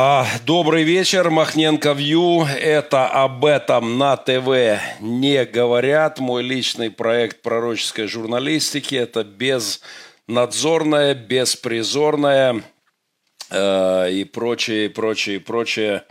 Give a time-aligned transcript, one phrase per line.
[0.00, 2.44] А, добрый вечер, Махненко Вью.
[2.44, 6.20] Это об этом на ТВ не говорят.
[6.20, 8.94] Мой личный проект пророческой журналистики.
[8.94, 12.62] Это безнадзорная, беспризорная
[13.50, 16.04] э, и прочее, прочее, прочее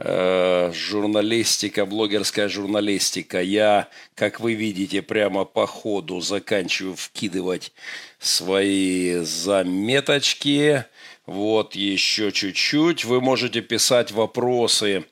[0.00, 3.40] э, журналистика, блогерская журналистика.
[3.40, 3.86] Я,
[4.16, 7.72] как вы видите, прямо по ходу заканчиваю вкидывать
[8.18, 10.84] свои заметочки–
[11.28, 13.04] вот еще чуть-чуть.
[13.04, 15.04] Вы можете писать вопросы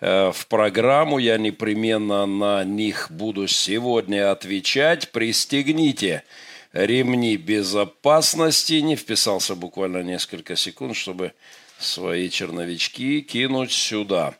[0.00, 1.18] э, в программу.
[1.18, 5.12] Я непременно на них буду сегодня отвечать.
[5.12, 6.24] Пристегните
[6.72, 8.80] ремни безопасности.
[8.80, 11.34] Не вписался буквально несколько секунд, чтобы
[11.78, 14.34] свои черновички кинуть сюда.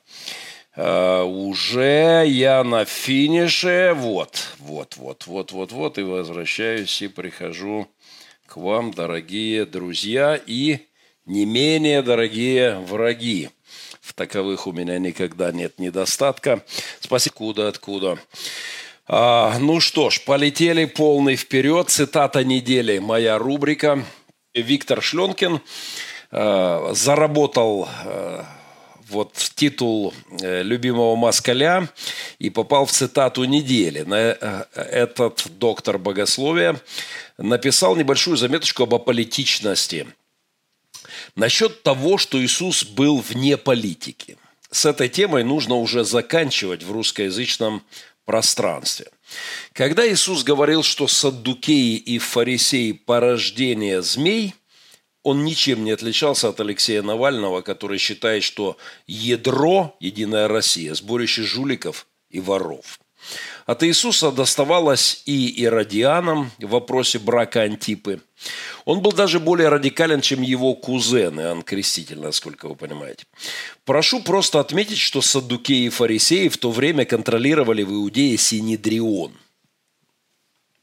[0.77, 3.92] Uh, уже я на финише.
[3.95, 5.98] Вот, вот, вот, вот, вот, вот.
[5.98, 7.89] И возвращаюсь и прихожу
[8.47, 10.41] к вам, дорогие друзья.
[10.47, 10.87] И
[11.27, 13.51] не менее дорогие враги.
[14.01, 16.64] В таковых у меня никогда нет недостатка.
[17.00, 17.34] Спасибо.
[17.36, 18.19] Куда, откуда?
[19.06, 21.91] А, ну что ж, полетели полный вперед.
[21.91, 22.98] Цитата недели.
[22.98, 24.05] Моя рубрика.
[24.55, 25.61] Виктор Шленкин
[26.33, 28.47] а, заработал а,
[29.09, 31.89] вот титул э, любимого москаля
[32.39, 34.03] и попал в цитату недели.
[34.03, 36.81] На э, этот доктор богословия
[37.37, 40.06] написал небольшую заметочку об аполитичности–
[41.36, 44.36] Насчет того, что Иисус был вне политики.
[44.70, 47.83] С этой темой нужно уже заканчивать в русскоязычном
[48.25, 49.06] пространстве.
[49.72, 54.55] Когда Иисус говорил, что саддукеи и фарисеи– порождение змей,
[55.22, 62.06] он ничем не отличался от Алексея Навального, который считает, что ядро– Единая Россия, сборище жуликов
[62.31, 63.00] и воров–
[63.67, 68.20] от Иисуса доставалось и иродианам в вопросе брака Антипы.
[68.84, 73.25] Он был даже более радикален, чем его кузен Иоанн Креститель, насколько вы понимаете.
[73.84, 79.33] Прошу просто отметить, что саддукеи и фарисеи в то время контролировали в Иудее Синедрион–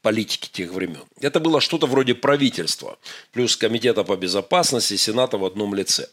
[0.02, 1.02] политики тех времен.
[1.20, 2.98] Это было что-то вроде правительства,
[3.32, 6.08] плюс Комитета по безопасности, Сената в одном лице.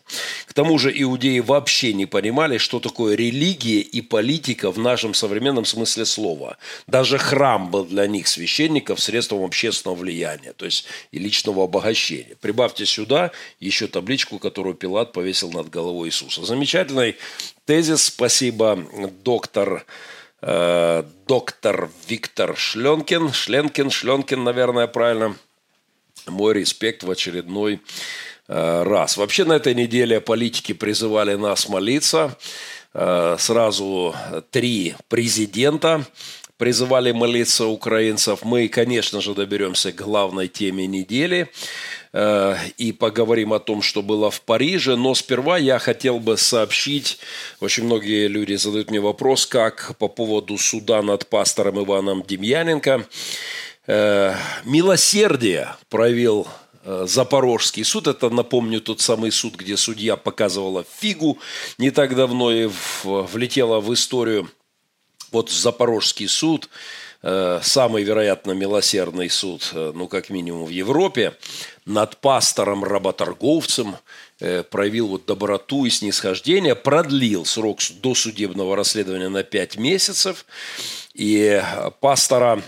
[0.48, 5.66] К тому же иудеи вообще не понимали, что такое религия и политика в нашем современном
[5.66, 6.58] смысле слова.
[6.88, 12.36] Даже храм был для них священников средством общественного влияния, то есть и личного обогащения.
[12.42, 16.44] Прибавьте сюда еще табличку, которую Пилат повесил над головой Иисуса.
[16.44, 17.18] Замечательный
[17.66, 18.06] тезис.
[18.06, 18.84] Спасибо,
[19.24, 19.86] доктор
[20.42, 25.36] Э, доктор Виктор Шленкин, Шленкин, Шленкин, наверное, правильно.
[26.28, 27.82] Мой респект в очередной
[28.48, 29.18] э, раз.
[29.18, 32.38] Вообще на этой неделе политики призывали нас молиться.
[32.94, 34.16] Э, сразу
[34.52, 36.06] три президента
[36.58, 38.44] призывали молиться украинцев.
[38.44, 41.50] Мы, конечно же, доберемся к главной теме недели
[42.16, 44.96] и поговорим о том, что было в Париже.
[44.96, 47.20] Но сперва я хотел бы сообщить,
[47.60, 53.06] очень многие люди задают мне вопрос, как по поводу суда над пастором Иваном Демьяненко.
[53.88, 56.48] Э, милосердие проявил
[56.84, 58.08] э, Запорожский суд.
[58.08, 61.38] Это, напомню, тот самый суд, где судья показывала фигу
[61.78, 62.70] не так давно и
[63.04, 64.50] влетела в историю
[65.32, 67.05] вот Запорожский суд, э,
[67.64, 71.34] самый, вероятно, милосердный суд, э, ну, как минимум в Европе,
[71.86, 73.96] над пастором-работорговцем
[74.40, 80.46] э, проявил вот доброту и снисхождение, продлил срок досудебного расследования на 5 месяцев,
[81.16, 81.64] и
[82.00, 82.62] пастора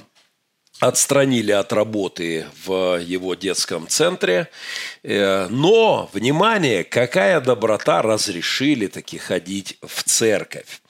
[0.80, 4.50] отстранили от работы в его детском центре.
[5.04, 10.82] Э, но, внимание, какая доброта разрешили таки ходить в церковь.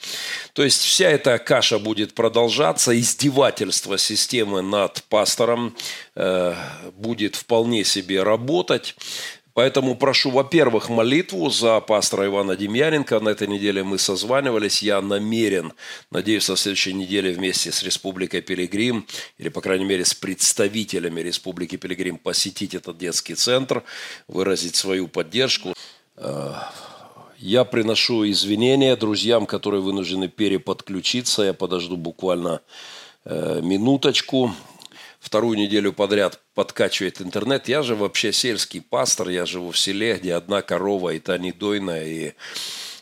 [0.53, 5.75] То есть вся эта каша будет продолжаться, издевательство системы над пастором
[6.15, 6.53] э,
[6.93, 8.95] будет вполне себе работать.
[9.57, 13.19] Поэтому прошу, во-первых, молитву за пастора Ивана Демьяненко.
[13.19, 14.83] На этой неделе мы созванивались.
[14.83, 15.73] Я намерен,
[16.11, 19.07] надеюсь, на следующей неделе вместе с Республикой Пилигрим,
[19.39, 23.81] или, по крайней мере, с представителями Республики Пилигрим посетить этот детский центр,
[24.27, 25.73] выразить свою поддержку.
[26.17, 26.53] Э,
[27.39, 31.41] я приношу извинения друзьям, которые вынуждены переподключиться.
[31.41, 32.61] Я подожду буквально
[33.25, 34.53] э, минуточку
[35.27, 37.67] вторую неделю подряд подкачивает интернет.
[37.67, 42.05] Я же вообще сельский пастор, я живу в селе, где одна корова, и та недойная,
[42.05, 42.33] и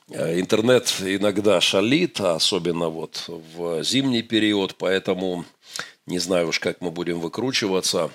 [0.10, 5.46] э, интернет иногда шалит, особенно вот в зимний период, поэтому
[6.08, 8.10] не знаю уж, как мы будем выкручиваться.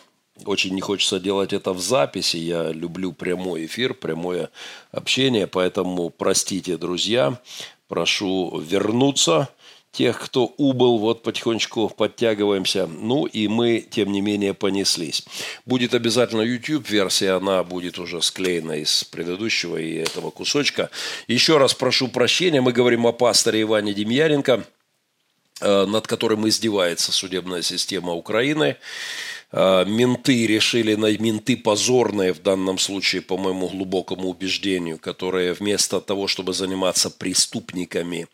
[0.45, 2.37] Очень не хочется делать это в записи.
[2.37, 4.51] Я люблю прямой эфир, прямое
[4.91, 7.39] общение, поэтому простите, друзья.
[7.87, 9.51] Прошу вернуться
[9.93, 12.87] тех, кто убыл, вот потихонечку подтягиваемся.
[12.87, 15.25] Ну и мы, тем не менее, понеслись.
[15.67, 20.91] Будет обязательно YouTube-версия, она будет уже склеена из предыдущего и этого кусочка.
[21.27, 24.65] Еще раз прошу прощения, мы говорим о пасторе Иване Демьяненко,
[25.61, 28.77] э, над которым издевается судебная система Украины.
[29.53, 36.01] А, менты решили, на менты позорные в данном случае, по моему глубокому убеждению, которые вместо
[36.01, 38.29] того, чтобы заниматься преступниками,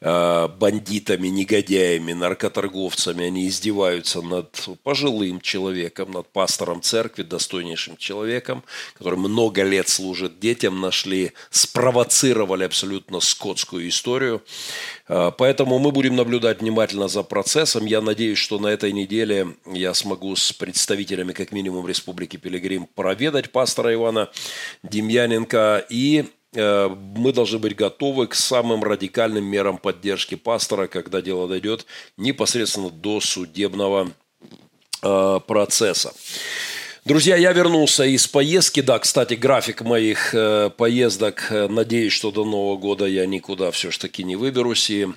[0.00, 8.62] а, бандитами, негодяями, наркоторговцами, они издеваются над пожилым человеком, над пастором церкви, достойнейшим человеком,
[8.94, 14.42] который много лет служит детям, нашли, спровоцировали абсолютно скотскую историю.
[15.08, 17.84] А, поэтому мы будем наблюдать внимательно за процессом.
[17.84, 23.50] Я надеюсь, что на этой неделе я смогу с представителями, как минимум, Республики Пилигрим проведать
[23.50, 24.30] пастора Ивана
[24.82, 25.84] Демьяненко.
[25.88, 31.86] И э, мы должны быть готовы к самым радикальным мерам поддержки пастора, когда дело дойдет
[32.16, 34.12] непосредственно до судебного
[35.02, 36.12] э, процесса.
[37.04, 38.80] Друзья, я вернулся из поездки.
[38.80, 41.48] Да, кстати, график моих э, поездок.
[41.50, 44.88] Надеюсь, что до Нового года я никуда все-таки не выберусь.
[44.88, 45.08] И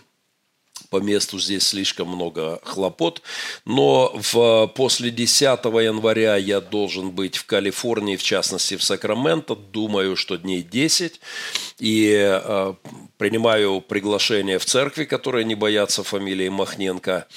[0.95, 3.21] по месту здесь слишком много хлопот.
[3.65, 9.57] Но в, после 10 января я должен быть в Калифорнии, в частности в Сакраменто.
[9.57, 11.19] Думаю, что дней 10.
[11.79, 12.73] И э,
[13.17, 17.27] принимаю приглашение в церкви, которые не боятся фамилии Махненко.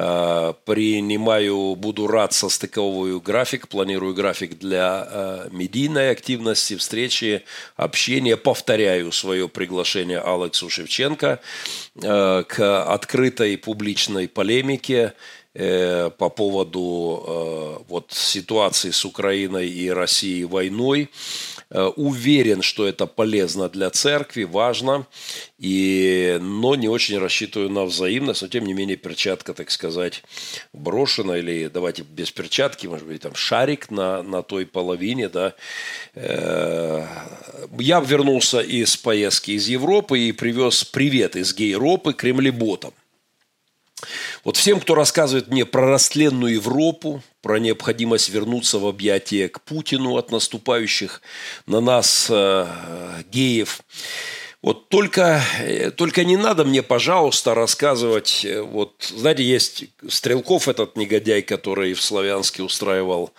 [0.00, 7.42] Э, принимаю, буду рад состыковываю график, планирую график для э, медийной активности, встречи,
[7.74, 8.36] общения.
[8.36, 11.40] Повторяю свое приглашение Алексу Шевченко
[12.00, 15.14] э, к открытой публичной полемике
[15.54, 21.08] по поводу вот ситуации с Украиной и Россией войной.
[21.70, 25.06] Э, уверен, что это полезно для церкви, важно,
[25.58, 30.22] и, но не очень рассчитываю на взаимность, но тем не менее перчатка, так сказать,
[30.72, 35.54] брошена, или давайте без перчатки, может быть, там шарик на, на той половине, да.
[36.14, 37.04] Э,
[37.78, 42.94] я вернулся из поездки из Европы и привез привет из Гейропы Кремлеботам.
[44.44, 50.16] Вот всем, кто рассказывает мне про растленную Европу, про необходимость вернуться в объятия к Путину
[50.16, 51.20] от наступающих
[51.66, 52.66] на нас э,
[53.30, 53.80] геев,
[54.60, 58.44] вот только, э, только не надо мне, пожалуйста, рассказывать.
[58.44, 63.32] Э, вот, знаете, есть Стрелков, этот негодяй, который в Славянске устраивал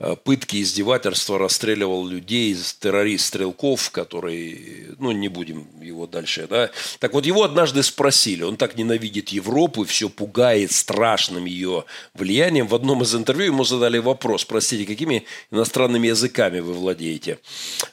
[0.00, 6.70] э, пытки, издевательства, расстреливал людей, террорист Стрелков, который, ну, не будем его дальше, да.
[6.98, 11.84] Так вот, его однажды спросили, он так ненавидит Европу, все пугает страшным ее
[12.14, 12.66] влиянием.
[12.66, 17.38] В одном из интервью ему задали вопрос, простите, какими иностранными языками вы владеете?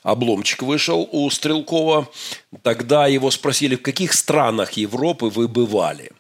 [0.01, 2.09] Обломчик вышел у Стрелкова,
[2.63, 6.11] Тогда его спросили, в каких странах Европы вы бывали.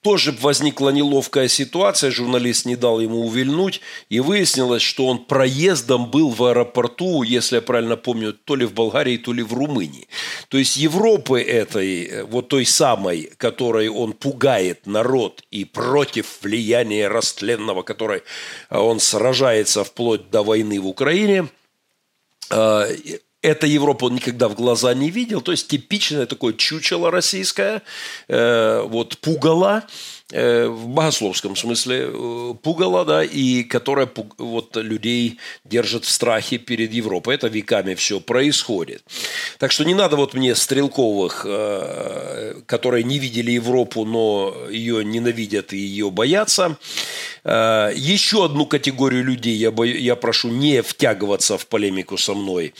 [0.00, 6.28] Тоже возникла неловкая ситуация, журналист не дал ему увильнуть, и выяснилось, что он проездом был
[6.28, 10.06] в аэропорту, если я правильно помню, то ли в Болгарии, то ли в Румынии.
[10.48, 17.82] То есть Европы этой, вот той самой, которой он пугает народ и против влияния растленного,
[17.82, 18.22] которой
[18.68, 21.48] он сражается вплоть до войны в Украине,
[22.50, 22.86] а,
[23.44, 25.42] эта Европа он никогда в глаза не видел.
[25.42, 27.82] То есть типичное такое чучело российское,
[28.28, 29.84] э, вот пугало,
[30.30, 37.34] в богословском смысле э, пугало, да, и которая вот людей держит в страхе перед Европой.
[37.34, 39.04] Это веками все происходит.
[39.58, 45.74] Так что не надо вот мне стрелковых, э, которые не видели Европу, но ее ненавидят
[45.74, 46.78] и ее боятся.
[47.44, 52.72] Еще одну категорию людей я, бою, я прошу не втягиваться в полемику со мной.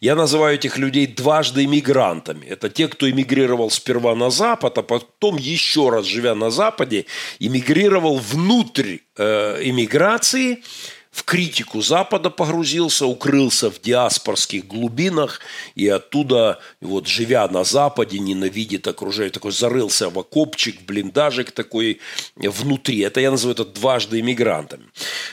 [0.00, 2.44] Я называю этих людей дважды иммигрантами.
[2.44, 7.06] Это те, кто эмигрировал сперва на Запад, а потом еще раз живя на Западе, Западе,
[7.38, 10.62] эмигрировал внутрь э, эмиграции,
[11.10, 15.40] в критику Запада погрузился, укрылся в диаспорских глубинах
[15.74, 21.98] и оттуда, вот живя на Западе, ненавидит окружение, такой зарылся в окопчик, блиндажик такой
[22.36, 23.00] внутри.
[23.00, 24.84] Это я называю это дважды иммигрантами.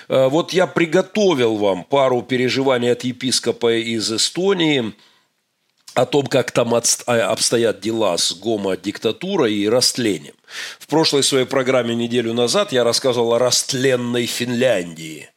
[0.10, 4.94] Э, вот я приготовил вам пару переживаний от епископа из Эстонии–
[5.96, 6.82] о том, как там а,
[7.32, 10.36] обстоят дела с гомодиктатурой и растлением.
[10.78, 15.30] В прошлой своей программе неделю назад я рассказывал о растленной Финляндии.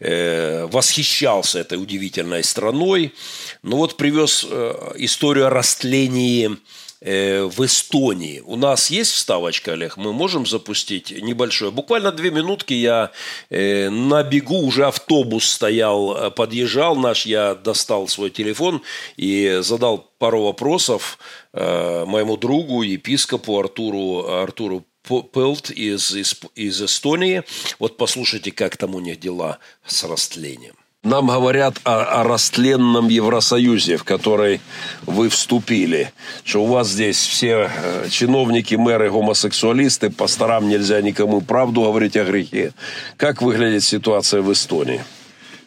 [0.00, 3.14] Э, восхищался этой удивительной страной.
[3.62, 6.56] Но вот привез э, историю о растлении э,
[7.00, 8.40] в Эстонии.
[8.44, 9.96] У нас есть вставочка, Олег?
[9.96, 11.70] Мы можем запустить небольшое?
[11.70, 13.10] Буквально две минутки я
[13.48, 18.82] э, на бегу, уже автобус стоял, э, подъезжал наш, я достал свой телефон
[19.16, 21.18] и задал пару вопросов
[21.52, 27.42] э, моему другу, епископу Артуру, Артуру Пелт из, из, из Эстонии.
[27.78, 30.79] Вот послушайте, как там у них дела с растлением.
[31.02, 34.60] Нам говорят о, о растленном Евросоюзе, в который
[35.06, 36.12] вы вступили.
[36.44, 42.24] Что у вас здесь все э, чиновники, мэры, гомосексуалисты, пасторам нельзя никому правду говорить о
[42.24, 42.74] грехе.
[43.16, 45.02] Как выглядит ситуация в Эстонии?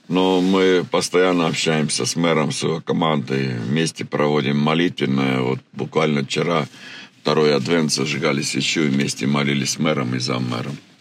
[0.07, 3.55] Ну, мы постоянно общаемся с мэром, с его командой.
[3.57, 5.39] Вместе проводим молитвенное.
[5.39, 6.67] Вот буквально вчера
[7.23, 10.77] второй адвент зажигали свечу и вместе молились с мэром и заммэром.
[10.77, 10.92] А,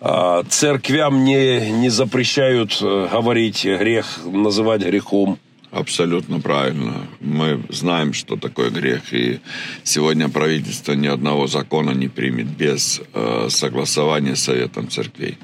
[0.00, 5.38] церквям не, не запрещают э, говорить грех, называть грехом.
[5.70, 7.06] Абсолютно правильно.
[7.20, 9.40] Мы знаем, что такое грех, и
[9.82, 15.36] сегодня правительство ни одного закона не примет без э, согласования с Советом церквей.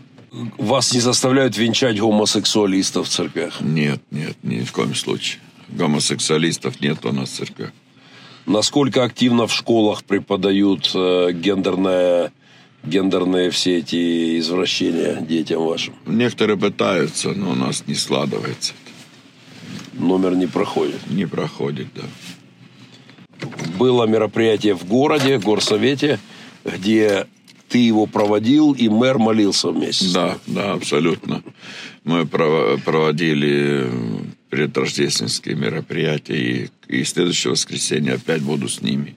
[0.57, 3.61] Вас не заставляют венчать гомосексуалистов в церквях?
[3.61, 5.41] Нет, нет, ни в коем случае.
[5.69, 7.71] Гомосексуалистов нет у нас в церквях.
[8.47, 12.33] Насколько активно в школах преподают э, гендерное
[12.87, 15.95] гендерные все эти извращения детям вашим?
[16.07, 18.75] Некоторые пытаются, но у нас не складывается.
[19.93, 21.09] Номер не проходит?
[21.11, 22.03] Не проходит, да.
[23.79, 26.19] Было мероприятие в городе, в горсовете,
[26.65, 27.27] где
[27.69, 30.13] ты его проводил, и мэр молился вместе.
[30.13, 31.43] Да, да, абсолютно.
[32.05, 33.89] Мы проводили
[34.51, 39.17] предрождественские мероприятия, и, и следующее воскресенье опять буду с ними.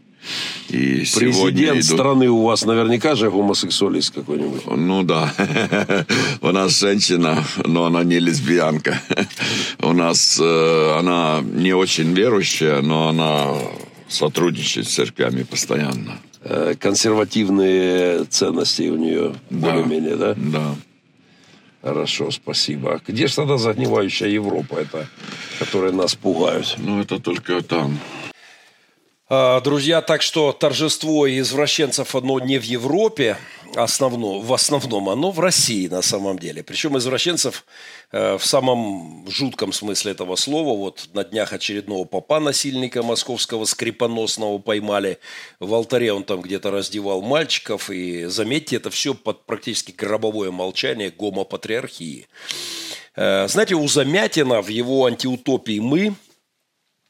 [0.70, 1.86] И Президент идут...
[1.86, 4.66] страны у вас наверняка же гомосексуалист какой-нибудь.
[4.66, 5.34] Ну да.
[6.42, 9.00] У нас женщина, но она не лесбиянка.
[9.80, 13.54] У нас э, она не очень верующая, но она
[14.10, 16.20] сотрудничает с церквями постоянно.
[16.44, 19.70] Э, консервативные ценности у нее да.
[19.70, 20.34] более-менее, да?
[20.36, 20.76] Да.
[21.82, 23.00] Хорошо, спасибо.
[23.08, 25.08] Где же тогда загнивающая Европа, это,
[25.60, 26.76] которая нас пугают?
[26.78, 28.00] Ну, это только там.
[29.30, 33.38] А, друзья, так что торжество извращенцев одно не в Европе,
[33.76, 36.64] основно, в основном оно в России на самом деле.
[36.64, 37.66] Причем извращенцев
[38.14, 40.78] э, в самом жутком смысле этого слова.
[40.78, 45.20] Вот на днях очередного попа насильника московского скрипоносного поймали.
[45.60, 47.90] В алтаре он там где-то раздевал мальчиков.
[47.90, 52.30] И заметьте, это все под практически гробовое молчание гомопатриархии.
[53.18, 56.16] Э, знаете, у Замятина в его антиутопии «Мы»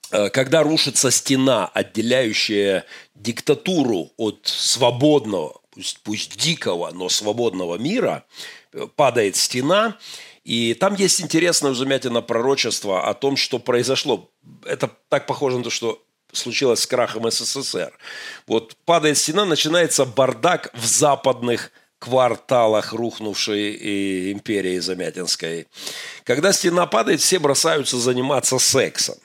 [0.09, 2.85] когда рушится стена, отделяющая
[3.15, 8.25] диктатуру от свободного, пусть, пусть дикого, но свободного мира,
[8.73, 9.97] э, падает стена,
[10.43, 14.29] и там есть интересное у Замятина пророчество о том, что произошло.
[14.65, 17.91] Это так похоже на то, что случилось с крахом СССР.
[18.47, 25.67] Вот падает стена, начинается бардак в западных кварталах рухнувшей э, империи Замятинской.
[26.23, 29.15] Когда стена падает, все бросаются заниматься сексом.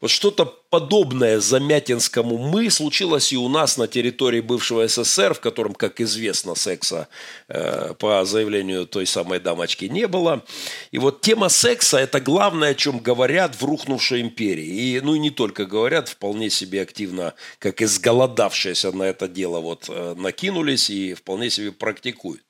[0.00, 5.74] Вот что-то подобное замятинскому «мы» случилось и у нас на территории бывшего СССР, в котором,
[5.74, 7.08] как известно, секса
[7.48, 10.44] э, по заявлению той самой дамочки не было.
[10.90, 14.66] И вот тема секса– это главное, о чем говорят в рухнувшей империи.
[14.66, 19.86] И, ну и не только говорят, вполне себе активно, как изголодавшиеся на это дело, вот
[19.88, 22.42] э, накинулись и вполне себе практикуют.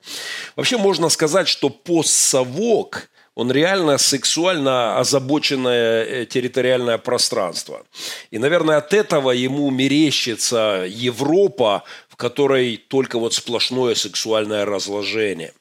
[0.55, 7.83] Вообще можно сказать, что постсовок– он реально сексуально озабоченное э, территориальное пространство.
[8.31, 15.53] И, наверное, от этого ему мерещится Европа, в которой только вот сплошное сексуальное разложение.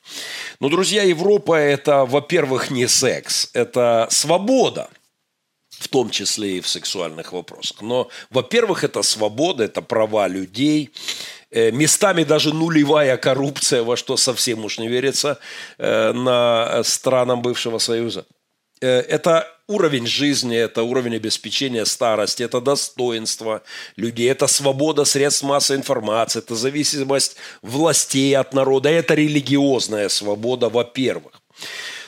[0.60, 4.90] Но, друзья, Европа– это, во-первых, не секс, это свобода–
[5.82, 7.82] в том числе и в сексуальных вопросах.
[7.82, 10.90] Но, во-первых, это свобода, это права людей,
[11.52, 15.38] местами даже нулевая коррупция, во что совсем уж не верится,
[15.78, 18.24] э, на странам бывшего Союза.
[18.82, 23.62] Э, это уровень жизни, это уровень обеспечения старости, это достоинство
[23.96, 31.32] людей, это свобода средств массовой информации, это зависимость властей от народа, это религиозная свобода, во-первых.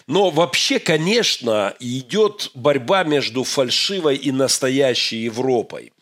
[0.06, 5.93] Но вообще, конечно, идет борьба между фальшивой и настоящей Европой.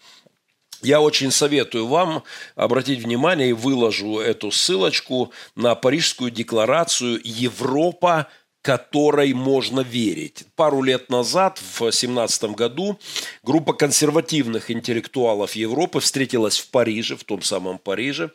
[0.83, 2.25] Я очень советую вам
[2.57, 8.29] обратить внимание и выложу эту ссылочку на Парижскую декларацию «Европа
[8.63, 10.45] которой можно верить.
[10.55, 12.99] Пару лет назад, в 2017 году,
[13.43, 18.31] группа консервативных интеллектуалов Европы встретилась в Париже, в том самом Париже.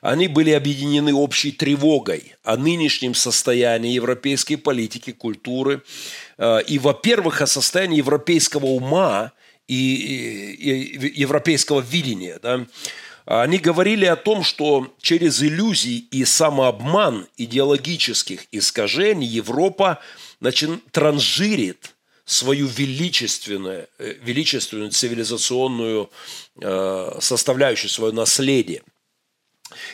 [0.00, 5.82] Они были объединены общей тревогой о нынешнем состоянии европейской политики, культуры
[6.38, 9.32] э, и, во-первых, о состоянии европейского ума–
[9.68, 12.38] и, и европейского видения.
[12.42, 12.66] Да?
[13.26, 20.00] Они говорили о том, что через иллюзии и самообман идеологических искажений Европа
[20.40, 21.94] значит, транжирит
[22.26, 26.10] свою величественную, э, величественную цивилизационную
[26.60, 28.82] э, составляющую, свое наследие–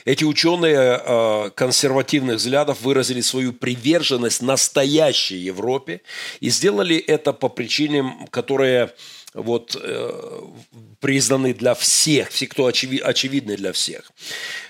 [0.04, 6.02] эти ученые э, консервативных взглядов выразили свою приверженность настоящей Европе
[6.40, 8.92] и сделали это по причинам, которые
[9.34, 10.40] вот, э,
[11.00, 14.10] признаны для всех, все, кто очевид, очевидны для всех.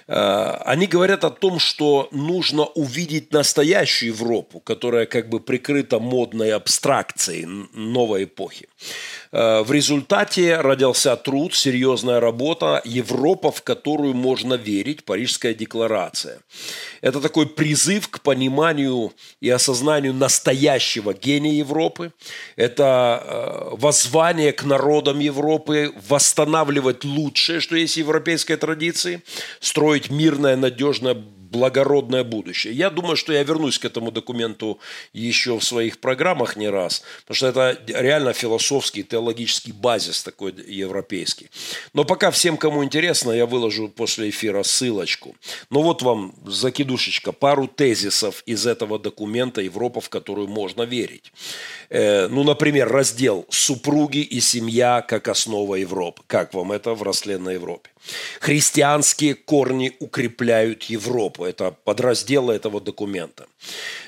[0.07, 6.52] Э, они говорят о том, что нужно увидеть настоящую Европу, которая как бы прикрыта модной
[6.52, 8.69] абстракцией новой эпохи.
[9.32, 15.04] Э, в результате родился труд, серьезная работа «Европа, в которую можно верить.
[15.04, 16.40] Парижская декларация».
[17.00, 22.12] Это такой призыв к пониманию и осознанию настоящего гения Европы.
[22.56, 29.22] Это э, воззвание к народам Европы восстанавливать лучшее, что есть в европейской традиции,
[29.60, 31.16] строить мирное, надежное,
[31.50, 32.73] благородное будущее.
[32.73, 34.78] Я думаю, что я вернусь к этому документу
[35.12, 41.50] еще в своих программах не раз, потому что это реально философский, теологический базис такой европейский.
[41.92, 45.35] Но пока всем, кому интересно, я выложу после эфира ссылочку.
[45.71, 51.33] Но вот вам закидушечка, пару тезисов из этого документа «Европа, в которую можно верить».
[51.88, 56.23] Э, ну, например, раздел «Супруги и семья как основа Европы».
[56.26, 57.90] Как вам это в растленной Европе?
[58.40, 61.45] Христианские корни укрепляют Европу.
[61.45, 63.47] Это подраздел этого документа.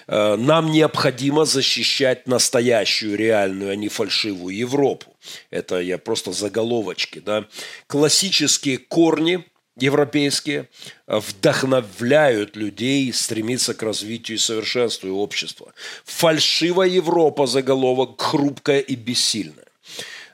[0.06, 5.14] Э, нам необходимо защищать настоящую, реальную, а не фальшивую Европу.
[5.50, 7.20] Это я просто заголовочки.
[7.20, 7.46] Да?
[7.86, 9.44] Классические корни
[9.76, 10.68] европейские
[11.06, 15.72] вдохновляют людей стремиться к развитию и совершенству общества.
[16.04, 19.71] Фальшивая Европа, заголовок, хрупкая и бессильная.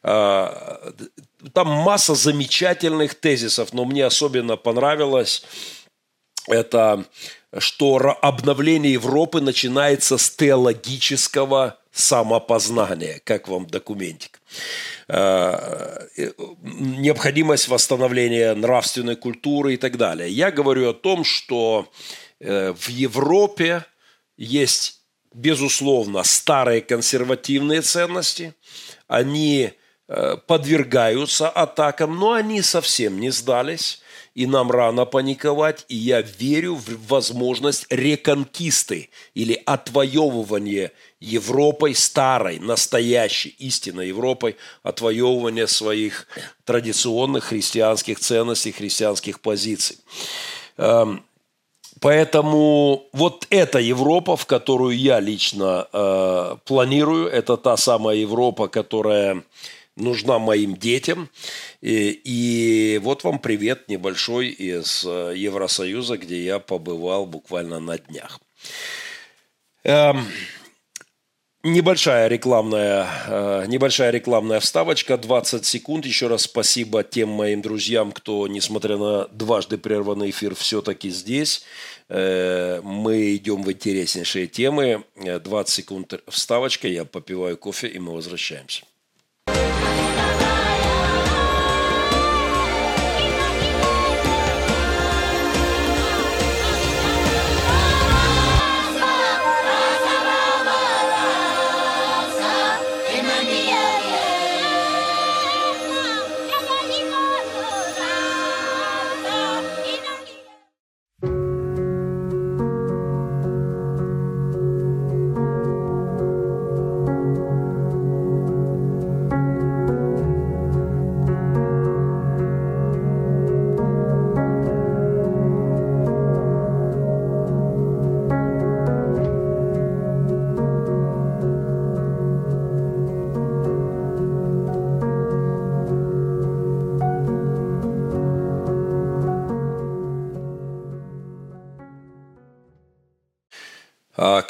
[0.03, 0.93] Э,
[1.53, 5.45] там масса замечательных тезисов, но мне особенно понравилось
[6.49, 7.05] это,
[7.59, 14.41] что обновление Европы начинается с теологического самопознания, как вам документик.
[15.09, 16.07] Э,
[16.63, 20.31] необходимость восстановления нравственной культуры и так далее.
[20.31, 21.91] Я говорю о том, что
[22.41, 23.85] э, в Европе
[24.37, 25.01] есть,
[25.35, 28.55] безусловно, старые консервативные ценности.
[29.09, 29.73] Они
[30.47, 34.01] подвергаются атакам, но они совсем не сдались,
[34.39, 43.57] и нам рано паниковать, и я верю в возможность реконкисты или отвоевывания Европой старой, настоящей,
[43.59, 44.55] истинной Европой,
[44.85, 46.29] отвоевывания своих
[46.65, 49.99] традиционных христианских ценностей, христианских позиций.
[50.77, 51.25] Эм,
[52.01, 59.43] поэтому вот эта Европа, в которую я лично э, планирую, это та самая Европа, которая
[59.99, 61.29] нужна моим детям.
[61.81, 68.41] И, и вот вам привет небольшой из э, Евросоюза, где я побывал буквально на днях.
[69.85, 70.27] Эм,
[71.63, 76.07] небольшая рекламная, э, небольшая рекламная вставочка, 20 секунд.
[76.07, 81.65] Еще раз спасибо тем моим друзьям, кто, несмотря на дважды прерванный эфир, все-таки здесь.
[82.09, 85.05] Э, мы идем в интереснейшие темы.
[85.17, 88.85] 20 секунд вставочка, я попиваю кофе, и мы возвращаемся.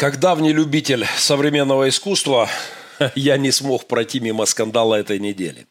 [0.08, 2.48] Как давний любитель современного искусства,
[3.14, 5.66] я не смог пройти мимо скандала этой недели.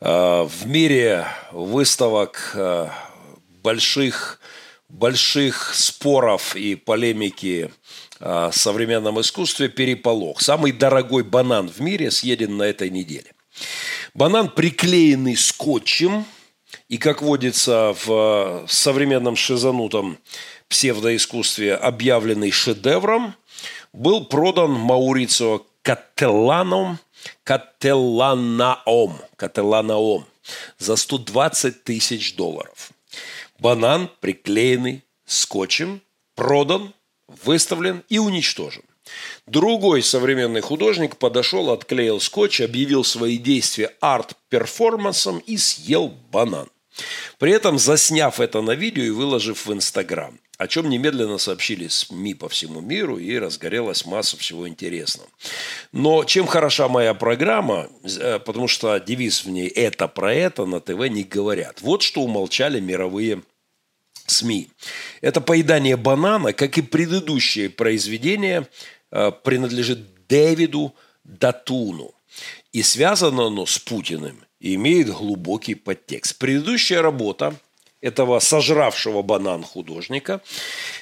[0.00, 2.90] А, в мире выставок а,
[3.62, 4.40] больших,
[4.88, 7.70] больших споров и полемики
[8.18, 10.40] о современном искусстве переполох.
[10.40, 13.30] Самый дорогой банан в мире съеден на этой неделе.
[14.14, 16.24] Банан, приклеенный скотчем,
[16.88, 20.16] и, как водится в современном шизанутом
[20.70, 23.34] псевдоискусстве, объявленный шедевром,
[23.92, 26.98] был продан Маурицио Кателланом
[27.44, 30.26] Кателланаом, Кателланаом
[30.78, 32.90] за 120 тысяч долларов.
[33.58, 36.00] Банан, приклеенный скотчем,
[36.34, 36.94] продан,
[37.28, 38.82] выставлен и уничтожен.
[39.46, 46.68] Другой современный художник подошел, отклеил скотч, объявил свои действия арт-перформансом и съел банан.
[47.38, 52.34] При этом засняв это на видео и выложив в Инстаграм, о чем немедленно сообщили СМИ
[52.34, 55.26] по всему миру и разгорелась масса всего интересного.
[55.90, 60.80] Но чем хороша моя программа, э, потому что девиз в ней «это про это» на
[60.82, 61.80] ТВ не говорят.
[61.80, 63.42] Вот что умолчали мировые
[64.26, 64.68] СМИ.
[65.22, 68.68] Это поедание банана, как и предыдущее произведение,
[69.12, 70.94] э, принадлежит Дэвиду
[71.24, 72.12] Датуну.
[72.74, 76.36] И связано оно с Путиным и имеет глубокий подтекст.
[76.36, 77.54] Предыдущая работа
[78.00, 80.40] этого сожравшего банан художника,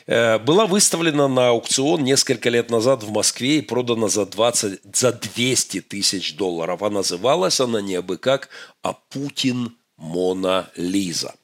[0.06, 5.12] э, была выставлена на аукцион несколько лет назад в Москве и продана за, 20, за
[5.12, 6.82] 200 тысяч долларов.
[6.82, 8.48] А называлась она не абы как,
[8.82, 11.34] а «Путин Мона Лиза».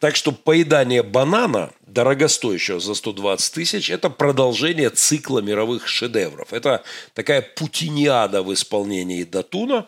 [0.00, 6.52] Так что поедание банана, дорогостоящего за 120 тысяч, это продолжение цикла мировых шедевров.
[6.52, 6.82] Это
[7.14, 9.86] такая путиниада в исполнении Датуна.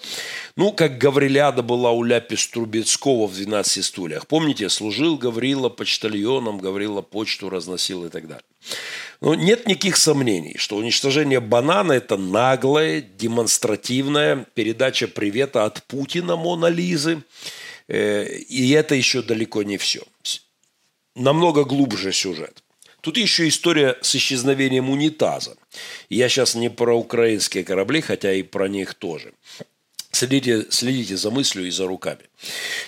[0.57, 4.27] Ну, как Гавриляда была у Ляпис Трубецкого в «12 стульях».
[4.27, 8.45] Помните, служил Гаврила почтальоном, Гаврила почту разносил и так далее.
[9.21, 16.67] Но нет никаких сомнений, что уничтожение банана– это наглая, демонстративная передача привета от Путина Мона
[16.67, 17.23] Лизы–
[17.89, 20.03] Э, и это еще далеко не все.
[21.15, 22.63] Намного глубже сюжет.
[23.01, 25.57] Тут еще история с исчезновением унитаза.
[26.09, 29.33] Я сейчас не про украинские корабли, хотя и про них тоже.
[30.11, 32.23] Следите, следите за мыслью и за руками.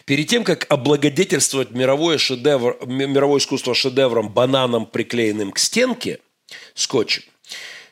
[0.05, 6.21] Перед тем, как облагодетельствовать мировое, шедевр, мировое искусство шедевром бананом, приклеенным к стенке,
[6.75, 7.25] скотчем,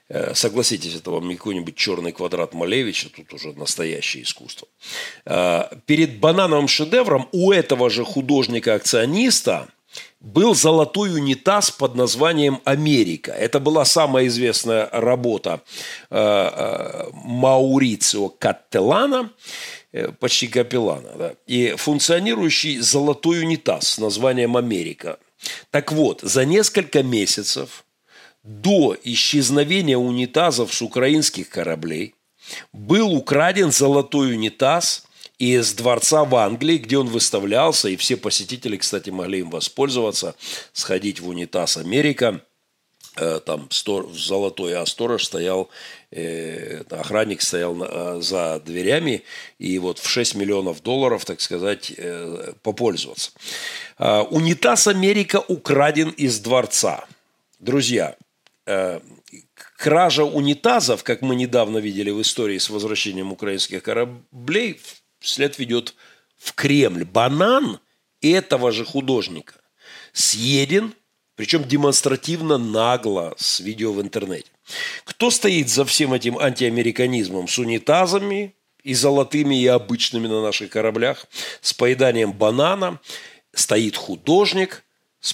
[0.08, 4.68] Э, согласитесь, это вам не какой-нибудь черный квадрат Малевича, тут уже настоящее искусство.
[5.24, 9.68] Э, перед банановым шедевром у этого же художника-акциониста
[10.24, 13.30] был золотой унитаз под названием «Америка».
[13.32, 15.60] Это была самая известная работа
[16.10, 19.30] э, Маурицио Каттелана,
[20.18, 25.18] почти Капеллана, да, и функционирующий золотой унитаз с названием «Америка».
[25.70, 27.84] Так вот, за несколько месяцев
[28.42, 32.14] до исчезновения унитазов с украинских кораблей
[32.72, 35.04] был украден золотой унитаз
[35.44, 40.34] из дворца в Англии, где он выставлялся, и все посетители, кстати, могли им воспользоваться,
[40.72, 42.40] сходить в унитаз Америка,
[43.16, 45.68] э, там стор, золотой, а сторож стоял,
[46.10, 49.22] э, охранник стоял э, за дверями,
[49.58, 51.92] и вот в 6 миллионов долларов, так сказать,
[52.62, 53.30] попользоваться.
[53.98, 57.04] Унитаз Америка украден из дворца.
[57.60, 58.16] Друзья,
[59.76, 64.80] кража унитазов, как мы недавно видели в истории с возвращением украинских кораблей,
[65.24, 65.94] след ведет
[66.36, 67.04] в Кремль.
[67.04, 67.80] Банан
[68.20, 69.54] этого же художника
[70.12, 70.94] съеден,
[71.36, 74.50] причем демонстративно нагло с видео в интернете.
[75.04, 81.26] Кто стоит за всем этим антиамериканизмом с унитазами и золотыми, и обычными на наших кораблях,
[81.60, 83.00] с поеданием банана,
[83.52, 84.84] стоит художник,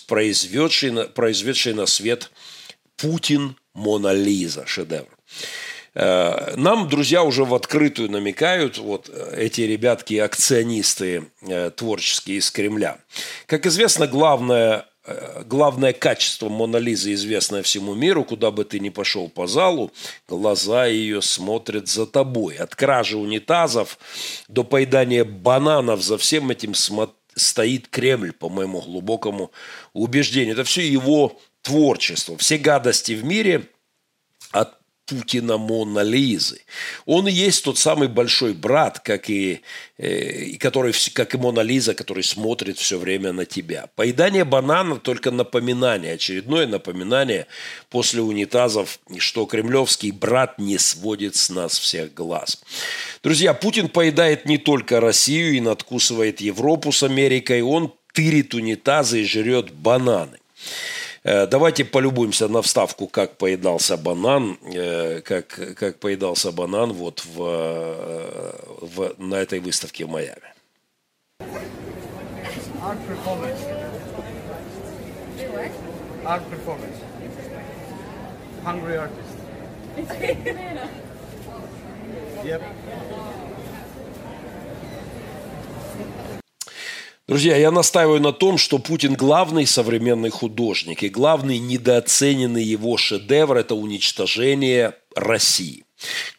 [0.06, 2.30] произведший, произведший на свет–
[3.00, 5.08] Путин Мона Лиза, шедевр.
[5.94, 12.98] Э, нам, друзья, уже в открытую намекают вот эти ребятки акционисты э, творческие из Кремля.
[13.46, 18.90] Как известно, главное, э, главное качество Мона Лизы, известное всему миру, куда бы ты ни
[18.90, 19.90] пошел по залу,
[20.28, 22.56] глаза ее смотрят за тобой.
[22.56, 23.98] От кражи унитазов
[24.46, 26.74] до поедания бананов за всем этим
[27.34, 29.50] стоит Кремль, по моему глубокому
[29.92, 30.54] убеждению.
[30.54, 33.68] Это все его творчество, все гадости в мире
[34.52, 34.79] от
[35.10, 36.60] Путина Мона Лизы.
[37.04, 39.60] Он и есть тот самый большой брат, как и,
[39.98, 43.88] э, который, как и Мона Лиза, который смотрит все время на тебя.
[43.96, 47.48] Поедание банана только напоминание, очередное напоминание
[47.88, 52.62] после унитазов, что кремлевский брат не сводит с нас всех глаз.
[53.24, 59.26] Друзья, Путин поедает не только Россию и надкусывает Европу с Америкой, он тырит унитазы и
[59.26, 60.38] жрет бананы.
[61.22, 67.42] Э, давайте полюбуемся на вставку, как поедался банан, э, как, как поедался банан вот в,
[67.42, 70.54] э, в, на этой выставке в Майами.
[72.82, 73.60] Art performance.
[76.24, 76.96] Art performance.
[78.64, 79.36] Hungry artist.
[82.44, 82.62] yep.
[87.30, 93.56] Друзья, я настаиваю на том, что Путин главный современный художник и главный недооцененный его шедевр–
[93.58, 95.84] это уничтожение России.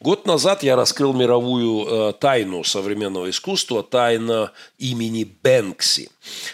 [0.01, 6.09] Год назад я раскрыл мировую э, тайну современного искусства, тайна имени Бэнкси,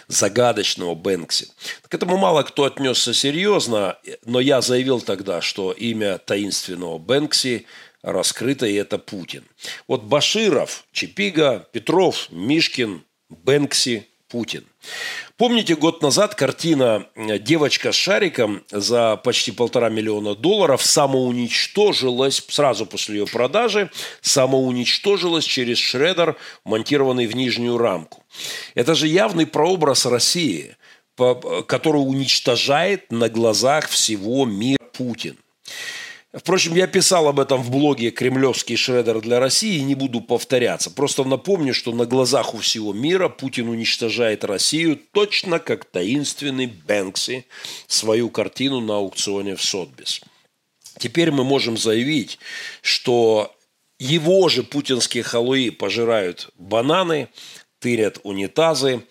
[0.06, 1.48] загадочного Бэнкси.
[1.88, 7.66] К этому мало кто отнесся серьезно, но я заявил тогда, что имя таинственного Бэнкси
[8.02, 9.42] раскрыто, и это Путин.
[9.88, 14.64] Вот Баширов, Чепига, Петров, Мишкин, Бэнкси, Путин.
[15.36, 17.06] Помните, год назад картина
[17.40, 25.78] «Девочка с шариком» за почти полтора миллиона долларов самоуничтожилась сразу после ее продажи, самоуничтожилась через
[25.78, 28.24] шредер, монтированный в нижнюю рамку.
[28.74, 30.76] Это же явный прообраз России,
[31.16, 35.36] который уничтожает на глазах всего мира Путин–
[36.32, 40.90] Впрочем, я писал об этом в блоге «Кремлевский шредер для России» и не буду повторяться.
[40.90, 47.46] Просто напомню, что на глазах у всего мира Путин уничтожает Россию точно как таинственный Бэнкси
[47.86, 50.20] свою картину на аукционе в Сотбис.
[50.98, 52.38] Теперь мы можем заявить,
[52.82, 53.54] что
[53.98, 57.28] его же путинские халуи пожирают бананы,
[57.78, 59.02] тырят унитазы,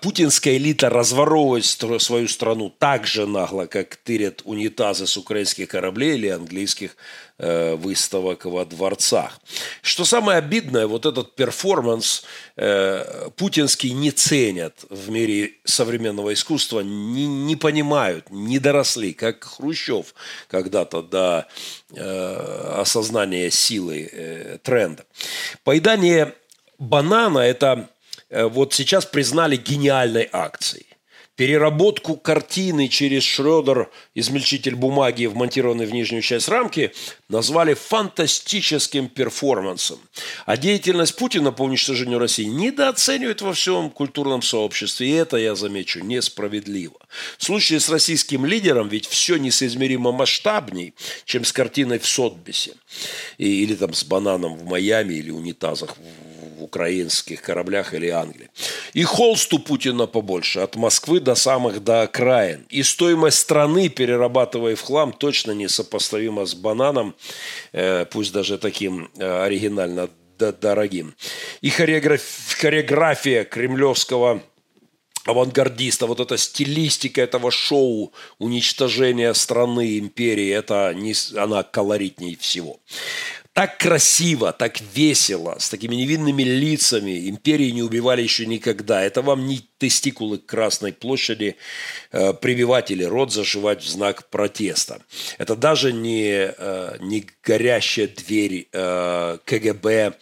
[0.00, 6.28] путинская элита разворовывает свою страну так же нагло, как тырят унитазы с украинских кораблей или
[6.28, 6.96] английских
[7.36, 9.38] э, выставок во дворцах.
[9.82, 12.24] Что самое обидное, вот этот перформанс
[12.56, 20.14] э, путинский не ценят в мире современного искусства, не, не понимают, не доросли, как Хрущев
[20.48, 21.48] когда-то до
[22.80, 25.04] осознания силы тренда.
[25.64, 26.34] Поедание
[26.78, 27.95] банана– это Э,
[28.30, 30.86] вот сейчас признали гениальной акцией.
[31.36, 36.94] Переработку картины через Шредер, измельчитель бумаги, вмонтированный в нижнюю часть рамки,
[37.28, 39.98] назвали фантастическим перформансом.
[40.46, 45.10] А деятельность Путина по уничтожению России недооценивают во всем культурном сообществе.
[45.10, 46.96] И это, я замечу, несправедливо.
[47.36, 50.94] В случае с российским лидером ведь все несоизмеримо масштабней,
[51.26, 52.72] чем с картиной в Сотбисе.
[53.36, 56.25] Или там с бананом в Майами или унитазах в
[56.66, 58.50] украинских кораблях или Англии.
[58.92, 62.66] И холст у Путина побольше, от Москвы до самых до окраин.
[62.68, 67.14] И стоимость страны, перерабатывая в хлам, точно несопоставима с бананом,
[67.72, 71.14] э, пусть даже таким э, оригинально дорогим.
[71.62, 74.42] И хореография кремлевского
[75.26, 82.78] авангардиста, вот эта стилистика этого шоу уничтожения страны, империи, это не, она колоритней всего
[83.56, 87.30] так красиво, так весело, с такими невинными лицами.
[87.30, 89.02] Империи не убивали еще никогда.
[89.02, 91.56] Это вам не тестикулы Красной площади
[92.12, 95.00] э, прививать или рот зашивать в знак протеста.
[95.38, 100.18] Это даже не, э, не горящая дверь э, КГБ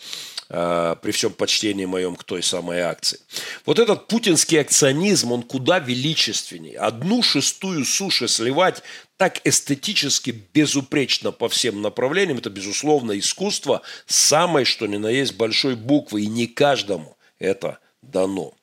[0.55, 3.19] при всем почтении моем к той самой акции.
[3.67, 6.77] Вот этот путинский акционизм, он куда величественней.
[6.77, 8.83] Одну шестую суши сливать
[9.17, 12.39] так эстетически безупречно по всем направлениям.
[12.39, 16.23] Это, безусловно, искусство самой, что ни на есть, большой буквы.
[16.23, 17.79] И не каждому это
[18.11, 18.55] дано.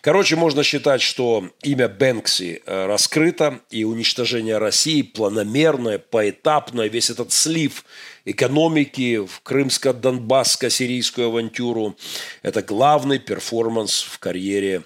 [0.00, 7.32] Короче, можно считать, что имя Бэнкси э, раскрыто, и уничтожение России планомерное, поэтапное, весь этот
[7.32, 7.84] слив
[8.24, 11.96] экономики в крымско-донбасско-сирийскую авантюру–
[12.42, 14.82] это главный перформанс в карьере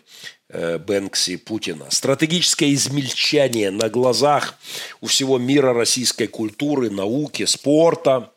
[0.48, 1.86] Э, Бэнкси Путина.
[1.90, 4.56] Стратегическое измельчание на глазах
[5.00, 8.32] у всего мира российской культуры, науки, спорта.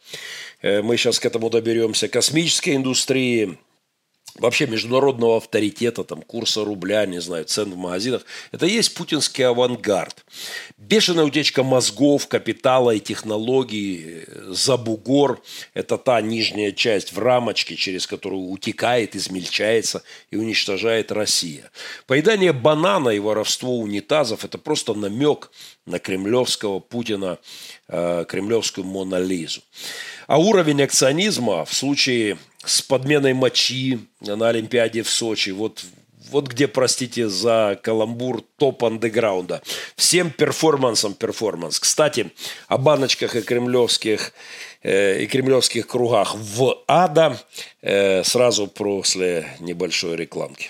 [0.64, 2.08] Э, мы сейчас к этому доберемся.
[2.08, 3.60] Космической индустрии,
[4.40, 8.26] вообще международного авторитета, там, курса рубля, не знаю, цен в магазинах.
[8.52, 10.26] Это и есть путинский авангард.
[10.78, 15.42] Бешеная утечка мозгов, капитала и технологий за бугор–
[15.74, 21.70] это та нижняя часть в рамочке, через которую утекает, измельчается и уничтожает Россия.
[22.08, 25.52] Поедание банана и воровство унитазов– это просто намек
[25.86, 27.40] на кремлевского Путина,
[27.88, 29.62] э, кремлевскую Монолизу.
[30.30, 35.84] А уровень акционизма в случае с подменой мочи на Олимпиаде в Сочи, вот
[36.30, 39.64] вот где, простите за каламбур, топ андеграунда.
[39.96, 41.80] Всем перформансом перформанс.
[41.80, 42.30] Кстати,
[42.68, 44.34] о баночках и кремлевских,
[44.84, 47.40] э, и кремлевских кругах в ада
[47.82, 50.70] э, сразу после небольшой рекламки.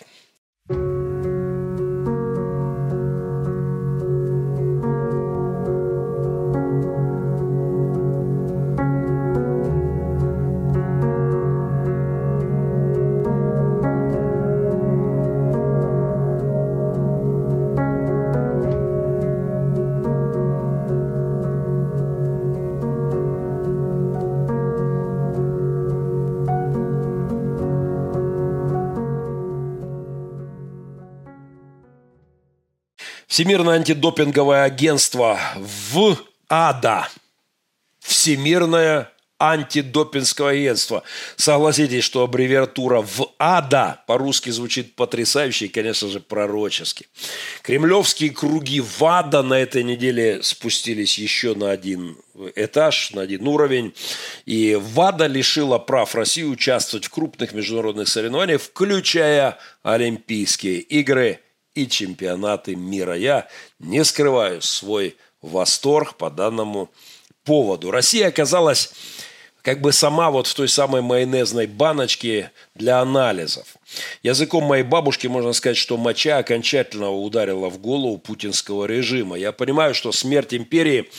[33.39, 36.17] Всемирное антидопинговое агентство в
[36.49, 37.07] АДА.
[38.01, 41.03] Всемирное антидопинского агентства.
[41.37, 47.07] Согласитесь, что аббревиатура в АДА по-русски звучит потрясающе и, конечно же, пророчески.
[47.61, 52.17] Кремлевские круги ВАДА на этой неделе спустились еще на один
[52.57, 53.93] этаж, на один уровень.
[54.45, 61.39] И ВАДА лишила прав России участвовать в крупных международных соревнованиях, включая Олимпийские игры
[61.83, 63.15] и чемпионаты мира.
[63.15, 63.47] Я
[63.79, 66.89] не скрываю свой восторг по данному
[67.43, 67.91] поводу.
[67.91, 68.91] Россия оказалась
[69.61, 73.75] как бы сама вот в той самой майонезной баночке для анализов.
[74.23, 79.37] Языком моей бабушки можно сказать, что моча окончательно ударила в голову путинского режима.
[79.37, 81.09] Я понимаю, что смерть империи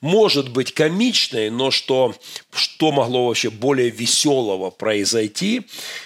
[0.00, 2.14] может быть комичной, но что,
[2.52, 5.62] что могло вообще более веселого произойти,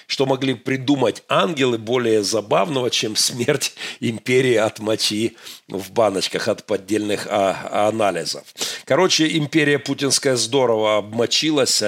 [0.06, 5.36] что могли придумать ангелы более забавного, чем смерть империи от мочи
[5.68, 8.44] в баночках от поддельных а, анализов.
[8.84, 11.82] Короче, империя путинская здорово обмочилась,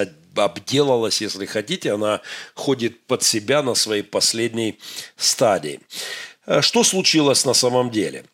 [0.45, 2.21] обделалась, если хотите, она
[2.53, 4.79] ходит под себя на своей последней
[5.15, 5.79] стадии.
[6.45, 8.25] Э, что случилось на самом деле?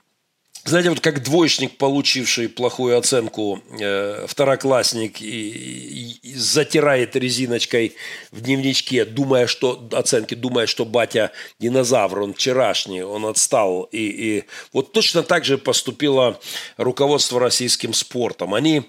[0.66, 7.96] Знаете, вот как двоечник, получивший плохую оценку, э, второклассник и, и затирает резиночкой
[8.32, 13.89] в дневничке, думая, что оценки, думая, что батя динозавр, он вчерашний, он отстал.
[13.92, 16.39] И, и вот точно так же поступило
[16.78, 18.54] руководство российским спортом.
[18.54, 18.84] Они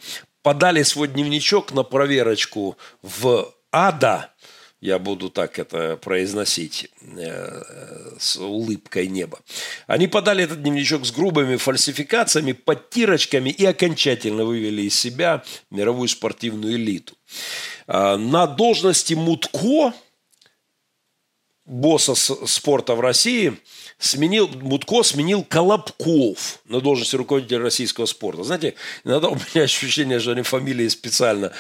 [0.45, 4.31] подали свой дневничок на проверочку в АДА,
[4.81, 7.63] я буду так это произносить э,
[8.19, 9.41] с улыбкой неба.
[9.87, 16.75] Они подали этот дневничок с грубыми фальсификациями, подтирочками и окончательно вывели из себя мировую спортивную
[16.75, 17.15] элиту.
[17.87, 19.95] А, на должности Мутко,
[21.65, 23.59] босса спорта в России,
[24.05, 28.45] сменил, Мутко сменил Колобков на должности руководителя российского спорта.
[28.45, 31.53] Знаете, иногда у меня ощущение, что они фамилии специально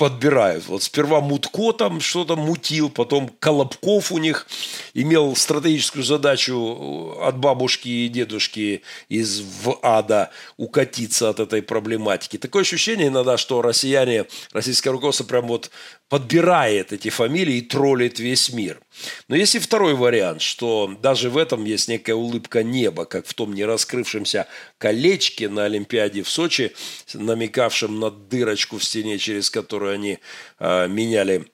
[0.00, 0.66] подбирают.
[0.66, 4.46] Вот сперва Мутко там что-то мутил, потом Колобков у них
[4.94, 12.38] имел стратегическую задачу от бабушки и дедушки из в ада укатиться от этой проблематики.
[12.38, 15.70] Такое ощущение иногда, что россияне, российское руководство прям вот
[16.10, 18.80] подбирает эти фамилии и троллит весь мир.
[19.28, 23.32] Но есть и второй вариант, что даже в этом есть некая улыбка неба, как в
[23.32, 26.74] том не раскрывшемся колечке на Олимпиаде в Сочи,
[27.14, 30.18] намекавшем на дырочку в стене, через которую они
[30.58, 31.46] э, меняли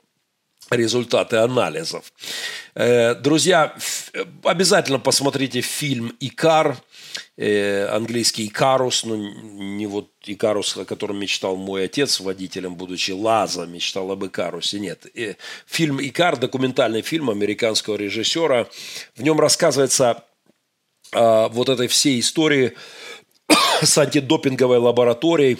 [0.71, 2.11] результаты анализов.
[2.75, 3.77] Э, друзья,
[4.43, 6.79] обязательно посмотрите фильм «Икар»,
[7.37, 13.67] э, английский «Икарус», ну не вот «Икарус», о котором мечтал мой отец водителем, будучи Лаза,
[13.67, 14.81] мечтал об «Икарусе».
[14.81, 15.35] Нет, э,
[15.67, 18.67] фильм «Икар»– документальный фильм американского режиссера.
[19.15, 20.25] В нем рассказывается
[21.13, 22.75] вот этой всей истории
[23.83, 25.59] с антидопинговой лабораторией,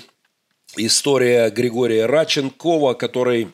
[0.77, 3.49] история Григория Раченкова, который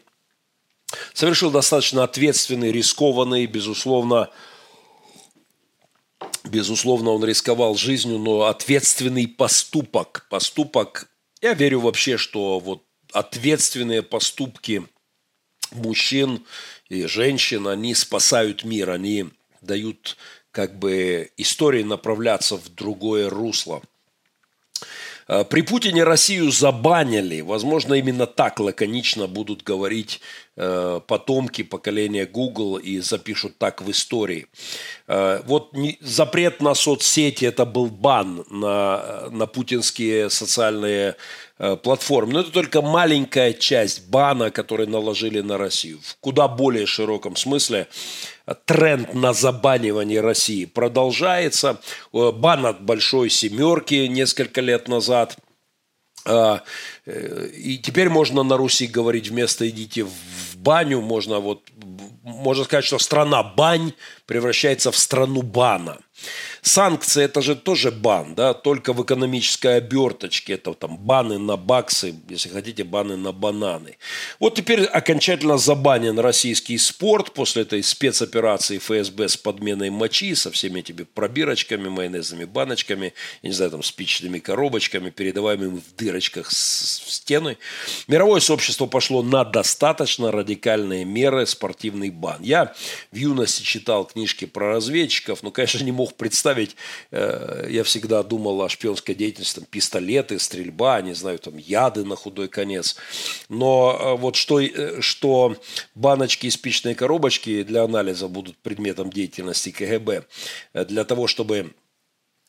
[1.15, 4.31] совершил достаточно ответственный, рискованный, безусловно,
[6.53, 10.27] безусловно, он рисковал жизнью, но ответственный поступок.
[10.29, 11.09] Поступок,
[11.41, 14.87] я верю вообще, что вот ответственные поступки
[15.71, 16.45] мужчин
[16.91, 19.31] и женщин, они спасают мир, они
[19.62, 20.19] дают
[20.51, 23.83] как бы истории направляться в другое русло–
[25.29, 27.41] Э, при Путине Россию забанили.
[27.41, 30.21] Возможно, именно так лаконично будут говорить
[30.55, 34.47] потомки поколения Google и запишут так в истории.
[35.09, 41.17] Э, вот запрет на соцсети– это был бан на, на путинские социальные
[41.83, 42.33] платформы.
[42.33, 46.01] Но это только маленькая часть бана, который наложили на Россию.
[46.03, 47.87] В куда более широком смысле
[48.65, 51.81] тренд на забанивание России продолжается.
[52.12, 55.37] Э, бан от большой семерки несколько лет назад.
[57.07, 61.62] Э, и теперь можно на Руси говорить вместо «идите в баню», можно вот
[62.23, 63.93] можно сказать, что страна бань
[64.27, 65.99] превращается в страну бана.
[66.64, 70.53] Санкции– это же тоже бан, да, только в экономической оберточке.
[70.53, 73.98] Это там баны на баксы, если хотите, баны на бананы.
[74.38, 80.79] Вот теперь окончательно забанен российский спорт после этой спецоперации ФСБ с подменой мочи, со всеми
[80.79, 87.59] этими пробирочками, майонезными баночками, я не знаю, там, спичными коробочками, передаваемыми в дырочках в стены.
[88.07, 92.40] Мировое сообщество пошло на достаточно радикальные меры, спортивный бан.
[92.40, 92.72] Я
[93.11, 96.77] в юности читал книжки про разведчиков, но, конечно, не мог представить, представить,
[97.11, 102.17] э, я всегда думал о шпионской деятельности, там, пистолеты, стрельба, не знаю, там, яды на
[102.17, 102.97] худой конец.
[103.49, 105.57] Но э, вот что, э, что
[105.95, 110.24] баночки и спичные коробочки для анализа будут предметом деятельности КГБ,
[110.74, 111.72] для того, чтобы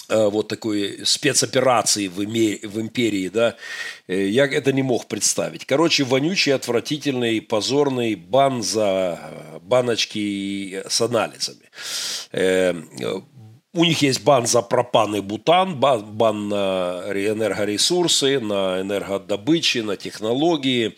[0.10, 3.56] вот такой спецоперации в, име, в империи, да,
[4.08, 5.66] я это не мог представить.
[5.66, 9.18] Короче, вонючий, отвратительный, позорный бан за
[9.62, 11.70] баночки с анализами.
[13.76, 19.98] У них есть бан за пропан и бутан, бан, бан на энергоресурсы, на энергодобычи, на
[19.98, 20.96] технологии.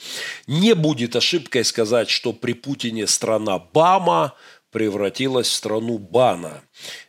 [0.47, 4.33] Не будет ошибкой сказать, что при Путине страна БАМа
[4.71, 6.63] превратилась в страну бана.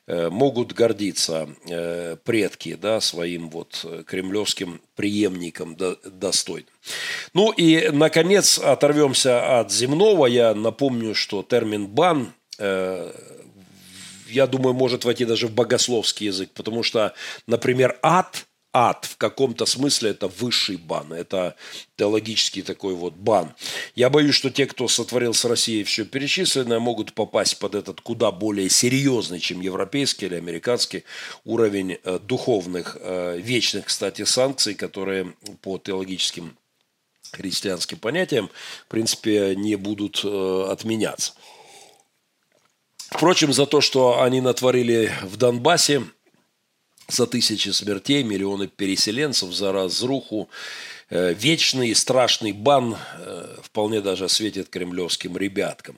[0.06, 6.70] Э, могут гордиться э, предки да, своим вот кремлевским преемником достойным.
[7.34, 10.26] Ну и, наконец, оторвемся от земного.
[10.26, 13.10] Я напомню, что термин «бан» э,
[14.28, 17.14] я думаю, может войти даже в богословский язык, потому что,
[17.46, 18.46] например, ад
[18.76, 21.56] ад в каком-то смысле это высший бан, это
[21.96, 23.54] теологический такой вот бан.
[23.94, 28.30] Я боюсь, что те, кто сотворил с Россией все перечисленное, могут попасть под этот куда
[28.30, 31.04] более серьезный, чем европейский или американский
[31.44, 36.54] уровень э, духовных, э, вечных, кстати, санкций, которые по теологическим
[37.32, 38.50] христианским понятиям,
[38.84, 41.32] в принципе, не будут э, отменяться.
[43.16, 46.02] Впрочем, за то, что они натворили в Донбассе,
[47.08, 50.50] за тысячи смертей, миллионы переселенцев, за разруху,
[51.08, 55.96] э, вечный страшный бан э, вполне даже светит кремлевским ребяткам.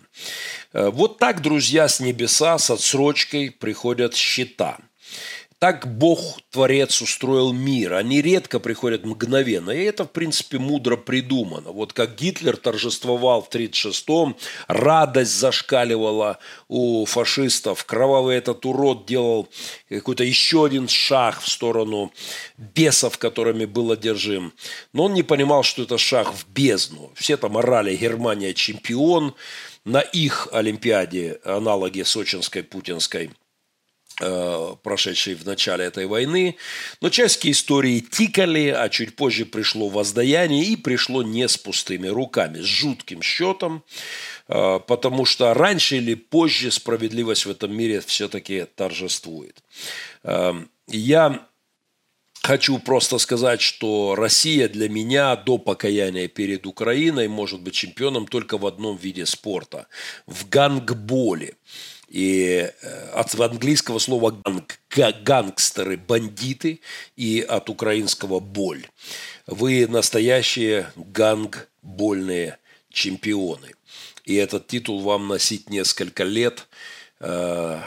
[0.73, 4.79] Э, вот так, друзья, с небеса с отсрочкой приходят счета–
[5.59, 7.95] так Бог, Творец, устроил мир.
[7.95, 9.71] Они редко приходят мгновенно.
[9.71, 11.73] И это, в принципе, мудро придумано.
[11.73, 14.37] Вот как Гитлер торжествовал в 1936-м,
[14.69, 16.39] радость зашкаливала
[16.69, 17.85] у фашистов.
[17.85, 19.49] Кровавый этот урод делал
[19.89, 22.13] какой-то еще один шаг в сторону
[22.57, 24.53] бесов, которыми был одержим.
[24.93, 27.11] Но он не понимал, что это шаг в бездну.
[27.17, 29.35] Все там орали «Германия чемпион».
[29.85, 33.31] На их Олимпиаде, аналоге сочинской, путинской–
[34.19, 36.57] прошедшей в начале этой войны.
[37.01, 42.61] Но части истории тикали, а чуть позже пришло воздаяние и пришло не с пустыми руками,
[42.61, 43.85] с жутким счетом,
[44.49, 49.63] э, потому что раньше или позже справедливость в этом мире все-таки торжествует.
[50.25, 50.55] Э,
[50.89, 51.49] я
[52.43, 58.59] Хочу просто сказать, что Россия для меня до покаяния перед Украиной может быть чемпионом только
[58.59, 59.87] в одном виде спорта–
[60.27, 61.57] в гангболе.
[62.09, 64.81] И э, от английского слова ганг,
[65.23, 66.81] гангстеры, бандиты,
[67.17, 68.87] и от украинского боль.
[69.47, 72.59] Вы настоящие гангбольные
[72.91, 73.75] чемпионы.
[74.25, 76.67] И этот титул вам носить несколько лет.
[77.21, 77.81] Э,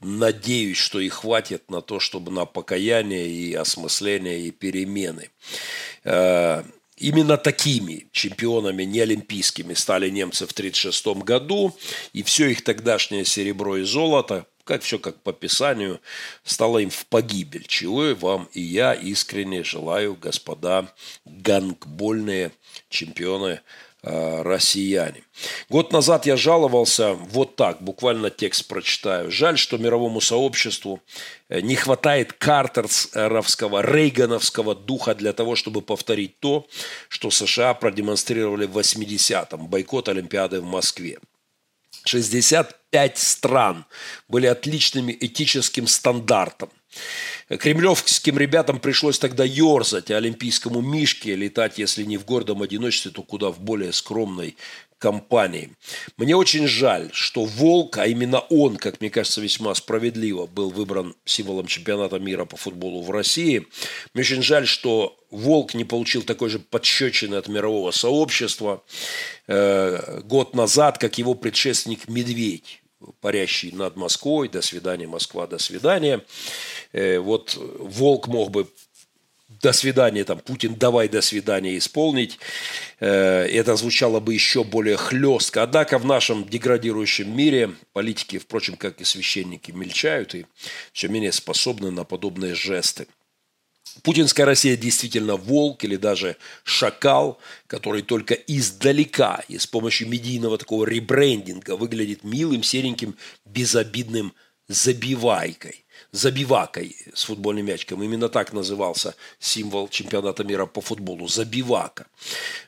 [0.00, 5.30] надеюсь, что и хватит на то, чтобы на покаяние и осмысление и перемены.
[6.98, 11.76] Именно такими чемпионами неолимпийскими стали немцы в 1936 году,
[12.12, 16.00] и все их тогдашнее серебро и золото, как все как по Писанию,
[16.42, 20.92] стало им в погибель, чего и вам и я искренне желаю, господа
[21.24, 22.50] гангбольные
[22.88, 23.60] чемпионы
[24.02, 25.22] россияне.
[25.68, 29.30] Год назад я жаловался вот так, буквально текст прочитаю.
[29.30, 31.00] Жаль, что мировому сообществу
[31.48, 36.66] э, не хватает картеровского, рейгановского духа для того, чтобы повторить то,
[37.08, 41.18] что США продемонстрировали в 80-м, бойкот Олимпиады в Москве.
[42.04, 43.84] 65 стран
[44.28, 46.70] были отличными этическим стандартом.
[47.48, 53.22] Кремлевским ребятам пришлось тогда ерзать, а олимпийскому Мишке летать, если не в гордом одиночестве, то
[53.22, 54.56] куда в более скромной
[54.98, 55.70] компании.
[56.16, 61.14] Мне очень жаль, что Волк, а именно он, как мне кажется, весьма справедливо был выбран
[61.24, 63.66] символом чемпионата мира по футболу в России.
[64.12, 68.82] Мне очень жаль, что Волк не получил такой же подщечины от мирового сообщества
[69.46, 72.82] э, год назад, как его предшественник Медведь
[73.20, 74.48] парящий над Москвой.
[74.48, 76.24] До свидания, Москва, до свидания.
[76.92, 78.68] Э, вот Волк мог бы
[79.48, 82.38] до свидания, там, Путин, давай до свидания исполнить.
[83.00, 85.62] Э, это звучало бы еще более хлестко.
[85.62, 90.46] Однако в нашем деградирующем мире политики, впрочем, как и священники, мельчают и
[90.92, 93.06] все менее способны на подобные жесты.
[94.02, 100.84] Путинская Россия действительно волк или даже шакал, который только издалека и с помощью медийного такого
[100.84, 104.34] ребрендинга выглядит милым, сереньким, безобидным
[104.68, 108.02] забивайкой забивакой с футбольным мячиком.
[108.02, 111.28] Именно так назывался символ чемпионата мира по футболу.
[111.28, 112.06] Забивака.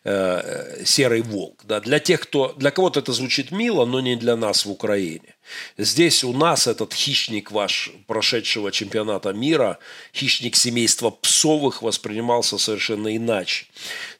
[0.04, 1.62] Э, серый волк.
[1.64, 1.80] Да.
[1.80, 2.52] Для тех, кто...
[2.52, 5.34] Для кого-то это звучит мило, но не для нас в Украине.
[5.76, 9.78] Здесь у нас этот хищник ваш прошедшего чемпионата мира,
[10.14, 13.66] хищник семейства псовых воспринимался совершенно иначе.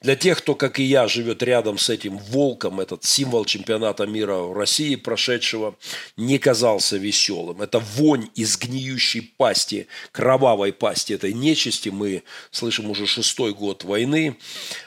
[0.00, 4.36] Для тех, кто, как и я, живет рядом с этим волком, этот символ чемпионата мира
[4.36, 5.76] в России прошедшего,
[6.16, 7.62] не казался веселым.
[7.62, 11.90] Это вонь из гниющей пасти, кровавой пасти этой нечисти.
[11.90, 14.36] Мы слышим уже шестой год войны.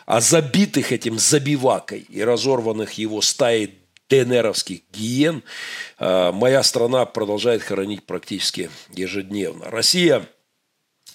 [0.05, 3.82] А забитых этим забивакой и разорванных его стаей
[4.21, 5.43] ДНРовских гиен
[5.99, 9.69] э, моя страна продолжает хоронить практически ежедневно.
[9.69, 10.27] Россия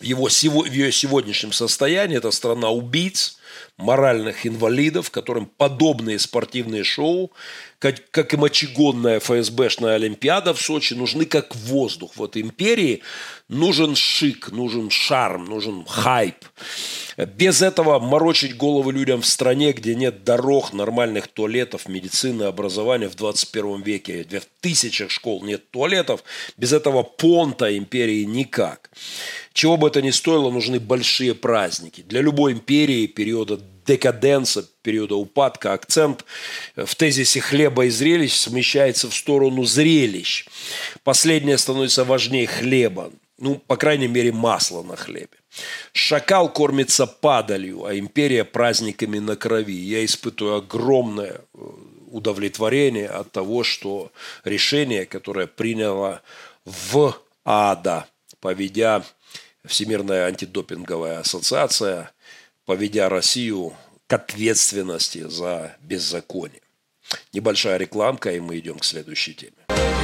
[0.00, 3.38] в, его, в ее сегодняшнем состоянии– это страна убийц,
[3.76, 7.32] моральных инвалидов, которым подобные спортивные шоу,
[7.78, 12.12] как, и мочегонная ФСБшная Олимпиада в Сочи, нужны как воздух.
[12.16, 13.02] Вот империи
[13.48, 16.36] нужен шик, нужен шарм, нужен хайп.
[17.16, 23.14] Без этого морочить головы людям в стране, где нет дорог, нормальных туалетов, медицины, образования в
[23.14, 26.24] 21 веке, где в тысячах школ нет туалетов,
[26.56, 28.90] без этого понта империи никак.
[29.52, 32.02] Чего бы это ни стоило, нужны большие праздники.
[32.02, 36.24] Для любой империи периода декаденса, периода упадка, акцент
[36.76, 40.46] в тезисе хлеба и зрелищ смещается в сторону зрелищ.
[41.02, 45.38] Последнее становится важнее хлеба, ну, по крайней мере, масла на хлебе.
[45.92, 49.76] Шакал кормится падалью, а империя праздниками на крови.
[49.76, 51.58] Я испытываю огромное э,
[52.10, 54.12] удовлетворение от того, что
[54.44, 56.20] решение, которое приняло
[56.64, 57.14] в
[57.44, 58.06] ада,
[58.40, 59.02] поведя
[59.64, 62.12] Всемирная антидопинговая ассоциация,
[62.68, 63.72] поведя Россию
[64.06, 66.60] к ответственности за беззаконие.
[67.32, 69.97] Небольшая рекламка, и мы идем к следующей теме.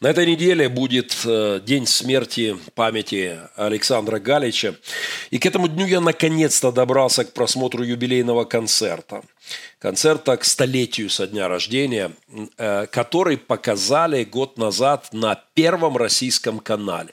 [0.00, 4.74] На этой неделе будет э, день смерти памяти Александра Галича.
[5.30, 9.22] И к этому дню я наконец-то добрался к просмотру юбилейного концерта.
[9.78, 12.12] Концерта к столетию со дня рождения,
[12.56, 17.12] э, который показали год назад на Первом российском канале.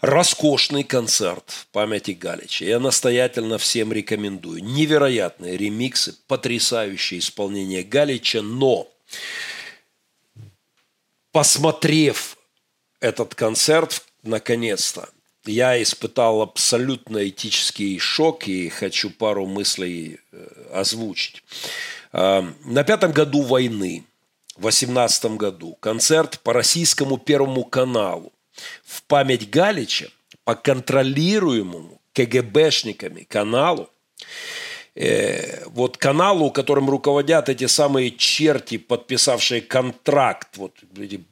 [0.00, 2.64] Роскошный концерт памяти Галича.
[2.64, 4.64] Я настоятельно всем рекомендую.
[4.64, 8.88] Невероятные ремиксы, потрясающее исполнение Галича, но
[11.32, 12.36] посмотрев
[13.00, 15.08] этот концерт, наконец-то,
[15.44, 21.42] я испытал абсолютно этический шок и хочу пару мыслей э, озвучить.
[22.12, 24.04] Э, на пятом году войны,
[24.56, 28.32] в восемнадцатом году, концерт по российскому Первому каналу
[28.84, 30.10] в память Галича
[30.44, 33.90] по контролируемому КГБшниками каналу
[34.94, 41.24] э, вот каналу, которым руководят эти самые черти, подписавшие контракт, вот эти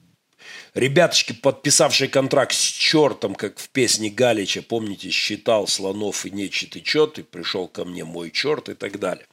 [0.75, 6.83] ребяточки, подписавшие контракт с чертом, как в песне Галича, помните, считал слонов и нечет и
[6.83, 9.27] чет, и пришел ко мне мой черт и так далее.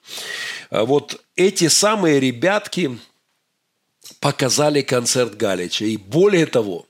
[0.70, 2.98] А вот эти самые ребятки
[4.20, 5.86] показали концерт Галича.
[5.86, 6.88] И более того,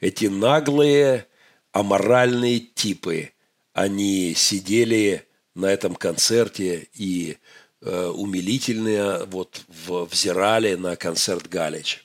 [0.00, 1.26] эти наглые,
[1.72, 3.30] аморальные типы,
[3.72, 5.23] они сидели
[5.54, 7.38] на этом концерте и
[7.80, 11.98] э, умилительные вот взирали на концерт Галича.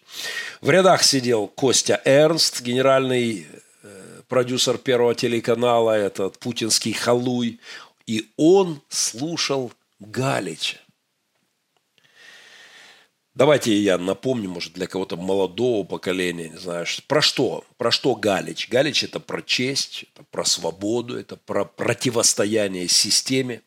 [0.62, 3.48] В рядах сидел Костя Эрнст, генеральный
[3.84, 7.60] э, продюсер Первого телеканала, этот путинский халуй,
[8.06, 10.78] и он слушал Галича.
[13.36, 18.68] Давайте я напомню, может, для кого-то молодого поколения, не знаю, про что, про что Галич.
[18.68, 23.62] Галич– это про честь, это про свободу, это про противостояние системе,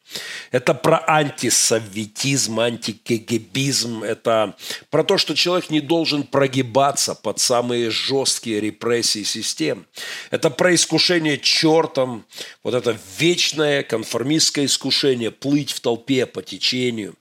[0.50, 4.54] это про антисоветизм, антикегебизм, это
[4.90, 9.86] про то, что человек не должен прогибаться под самые жесткие репрессии систем.
[10.30, 12.26] Это про искушение чертом,
[12.62, 17.14] вот это вечное конформистское искушение плыть в толпе по течению,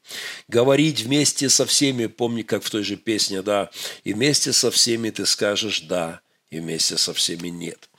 [0.50, 3.70] говорить вместе со всеми, помни как в той же песне, да,
[4.04, 6.20] и вместе со всеми ты скажешь «да»,
[6.52, 7.90] и вместе со всеми «нет».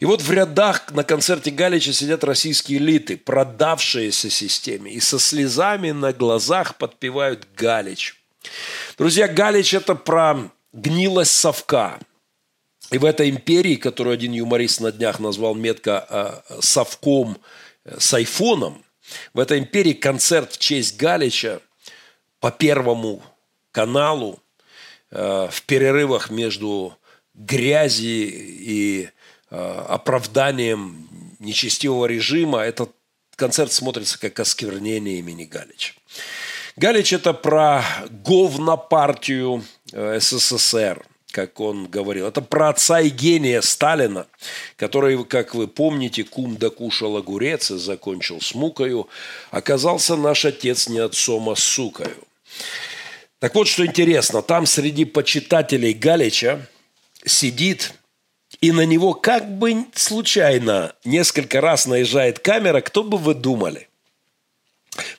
[0.00, 5.90] И вот в рядах на концерте Галича сидят российские элиты, продавшиеся системе, и со слезами
[5.90, 8.16] на глазах подпевают Галич.
[8.96, 11.98] Друзья, Галич– это про гнилость совка.
[12.90, 17.36] И в этой империи, которую один юморист на днях назвал метко э, совком
[17.84, 18.84] э, с айфоном,
[19.34, 21.60] в этой империи концерт в честь Галича
[22.40, 23.22] по первому
[23.72, 24.40] каналу
[25.10, 26.96] э, в перерывах между
[27.38, 29.08] грязи и
[29.50, 31.08] э, оправданием
[31.38, 32.90] нечестивого режима этот
[33.36, 35.94] концерт смотрится как осквернение имени Галича.
[36.76, 42.26] Галич– это про говнопартию э, СССР, как он говорил.
[42.26, 44.26] Это про отца и гения Сталина,
[44.76, 49.08] который, как вы помните, кум докушал огурец и закончил с мукою.
[49.50, 52.16] Оказался наш отец не отцом, а сукою.
[53.38, 56.66] Так вот, что интересно, там среди почитателей Галича
[57.28, 57.92] сидит,
[58.60, 63.88] и на него как бы случайно несколько раз наезжает камера, кто бы вы думали?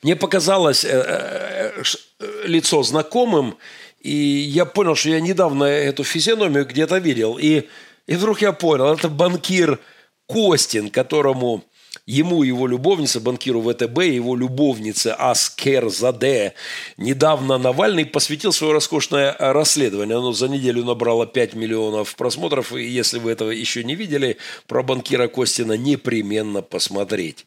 [0.03, 1.83] Мне показалось э, э,
[2.19, 3.57] э, лицо знакомым,
[4.01, 7.37] и я понял, что я недавно эту физиономию где-то видел.
[7.37, 7.67] И,
[8.07, 9.79] и вдруг я понял, это банкир
[10.27, 11.63] Костин, которому
[12.09, 16.55] Ему его любовница, банкиру ВТБ, его любовница Аскер Заде.
[16.97, 20.17] Недавно Навальный посвятил свое роскошное расследование.
[20.17, 22.73] Оно за неделю набрало 5 миллионов просмотров.
[22.73, 27.45] И если вы этого еще не видели, про банкира Костина непременно посмотреть.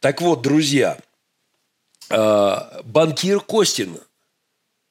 [0.00, 0.98] Так вот, друзья,
[2.10, 3.96] а, банкир Костин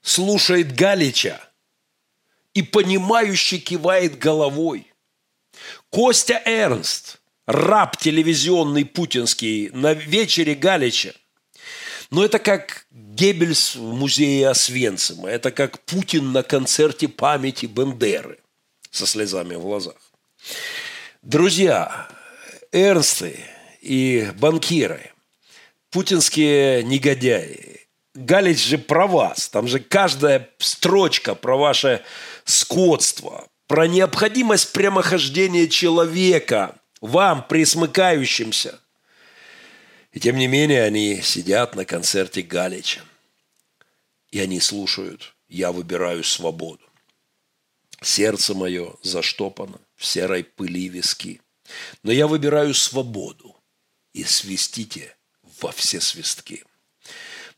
[0.01, 1.39] слушает Галича
[2.56, 4.91] и понимающе кивает головой.
[5.91, 11.14] Костя Эрнст– раб телевизионный путинский на вечере Галича.
[12.12, 15.30] Но это как Геббельс в музее Освенцима.
[15.30, 18.39] Это как Путин на концерте памяти Бендеры
[18.91, 19.96] со слезами в глазах.
[21.22, 22.08] Друзья,
[22.72, 23.39] эрнсты
[23.82, 25.12] и банкиры,
[25.89, 27.82] путинские негодяи,
[28.14, 29.50] Галич же про вас.
[29.50, 32.04] Там же каждая строчка про ваше
[32.46, 38.80] скотство, про необходимость прямохождения человека– вам, присмыкающимся.
[40.12, 43.02] И тем не менее они сидят на концерте Галича.
[44.32, 46.84] И они слушают «Я выбираю свободу».
[48.02, 51.41] Сердце мое заштопано в серой пыли виски.
[52.04, 53.56] Но я выбираю свободу.
[54.14, 55.16] И свистите
[55.62, 56.64] во все свистки.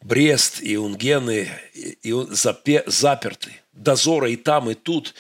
[0.02, 3.62] Брест и Унгены и, и запе, заперты.
[3.74, 5.14] Дозоры и там, и тут.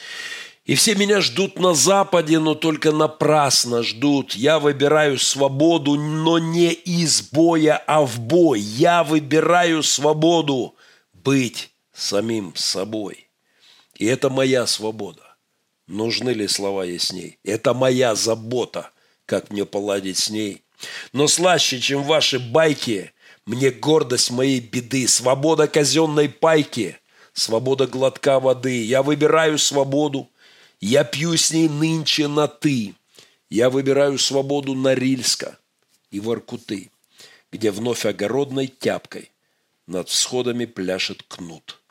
[0.67, 4.33] И все меня ждут на Западе, но только напрасно ждут.
[4.33, 8.59] Я выбираю свободу, но не из боя, а в бой.
[8.59, 10.75] Я выбираю свободу
[11.13, 13.29] быть самим собой.
[13.95, 15.37] И это моя свобода.
[15.87, 17.39] Нужны ли слова ясней?
[17.45, 18.91] Это моя забота,
[19.25, 20.63] как мне поладить с ней.
[21.13, 23.13] Но слаще, чем ваши байки,
[23.45, 26.97] мне гордость моей беды, свобода казенной пайки,
[27.31, 28.83] свобода глотка воды.
[28.83, 30.29] Я выбираю свободу,
[30.79, 32.95] я пью с ней нынче на «ты».
[33.49, 35.57] Я выбираю свободу Норильска
[36.11, 36.91] и Воркуты,
[37.49, 39.31] где вновь огородной тяпкой
[39.85, 41.81] над всходами пляшет кнут,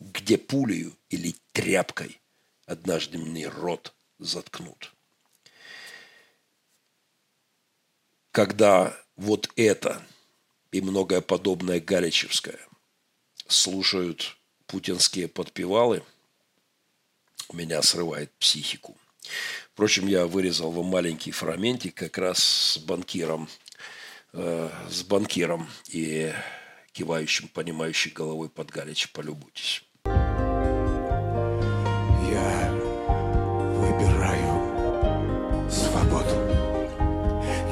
[0.00, 2.20] где пулею или тряпкой
[2.66, 4.92] однажды мне рот заткнут.
[8.32, 10.04] Когда вот это
[10.72, 12.58] и многое подобное Галичевское
[13.46, 16.02] слушают путинские подпевалы–
[17.52, 18.96] меня срывает психику.
[19.72, 23.48] Впрочем, я вырезал вам маленький фрагментик как раз с банкиром,
[24.32, 26.32] э, с банкиром и
[26.92, 29.10] кивающим, понимающий головой под Галич.
[29.10, 29.82] Полюбуйтесь.
[32.30, 32.70] Я
[33.76, 34.62] выбираю
[35.70, 36.34] свободу.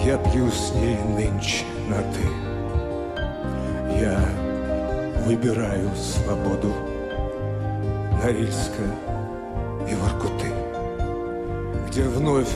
[0.04, 2.22] Я пью с ней нынче на «ты».
[3.98, 4.20] Я
[5.24, 6.74] выбираю свободу.
[8.22, 9.13] Норильская
[9.88, 10.52] и Воркуты,
[11.88, 12.54] где вновь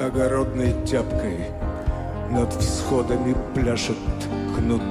[0.00, 1.46] огородной тяпкой
[2.30, 3.96] над всходами пляшет
[4.56, 4.82] кнут,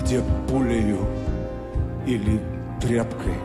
[0.00, 1.06] где пулею
[2.06, 2.40] или
[2.80, 3.36] тряпкой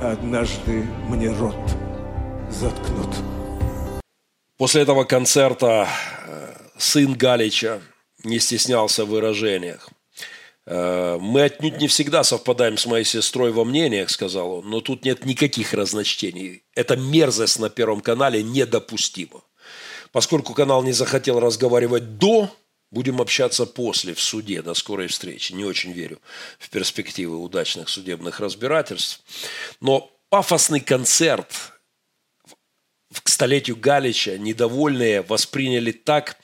[0.00, 1.54] однажды мне рот
[2.50, 3.14] заткнут.
[4.56, 5.88] После этого концерта
[6.26, 7.80] э, сын Галича
[8.24, 9.88] не стеснялся в выражениях.
[10.70, 15.04] Э, мы отнюдь не всегда совпадаем с моей сестрой во мнениях, сказал он, но тут
[15.04, 16.62] нет никаких разночтений.
[16.76, 19.42] Эта мерзость на Первом канале недопустима.
[20.12, 22.48] Поскольку канал не захотел разговаривать до,
[22.92, 24.62] будем общаться после, в суде.
[24.62, 25.52] До скорой встречи.
[25.52, 26.20] Не очень верю
[26.60, 29.24] в перспективы удачных судебных разбирательств.
[29.80, 31.52] Но пафосный концерт
[33.24, 36.36] к столетию Галича недовольные восприняли так,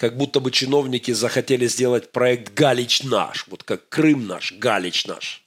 [0.00, 5.44] как будто бы чиновники захотели сделать проект «Галич наш», вот как Крым наш, Галич наш.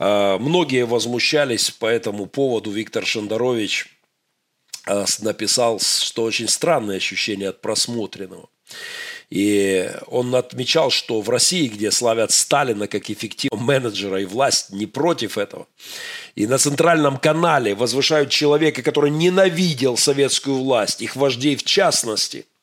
[0.00, 2.72] А, многие возмущались по этому поводу.
[2.72, 3.86] Виктор Шандарович
[4.84, 8.48] а, написал, что очень странное ощущение от просмотренного.
[9.30, 14.86] И он отмечал, что в России, где славят Сталина как эффективного менеджера и власть не
[14.86, 15.68] против этого,
[16.34, 22.44] и на центральном канале возвышают человека, который ненавидел советскую власть, их вождей в частности–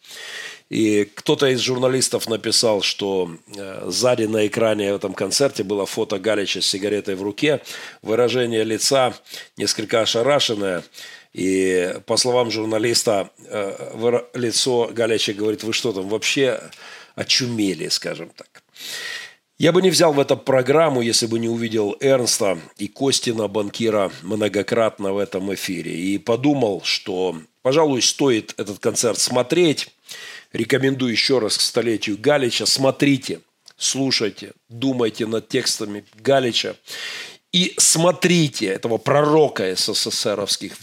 [0.70, 6.18] и кто-то из журналистов написал, что э, сзади на экране в этом концерте было фото
[6.18, 7.61] Галича с сигаретой в руке,
[8.01, 9.13] выражение лица
[9.57, 10.84] несколько ошарашенное.
[11.34, 16.59] И по словам журналиста, э, лицо Галича говорит, вы что там вообще
[17.16, 18.63] очумели, скажем так.
[19.57, 24.11] Я бы не взял в эту программу, если бы не увидел Эрнста и Костина, банкира,
[24.22, 25.95] многократно в этом эфире.
[25.95, 29.95] И подумал, что, пожалуй, стоит этот концерт смотреть.
[30.56, 32.66] Рекомендую еще раз к столетию Галича.
[32.66, 33.41] Смотрите,
[33.78, 36.76] слушайте, думайте над текстами Галича.
[37.51, 40.78] И смотрите этого пророка СССРовских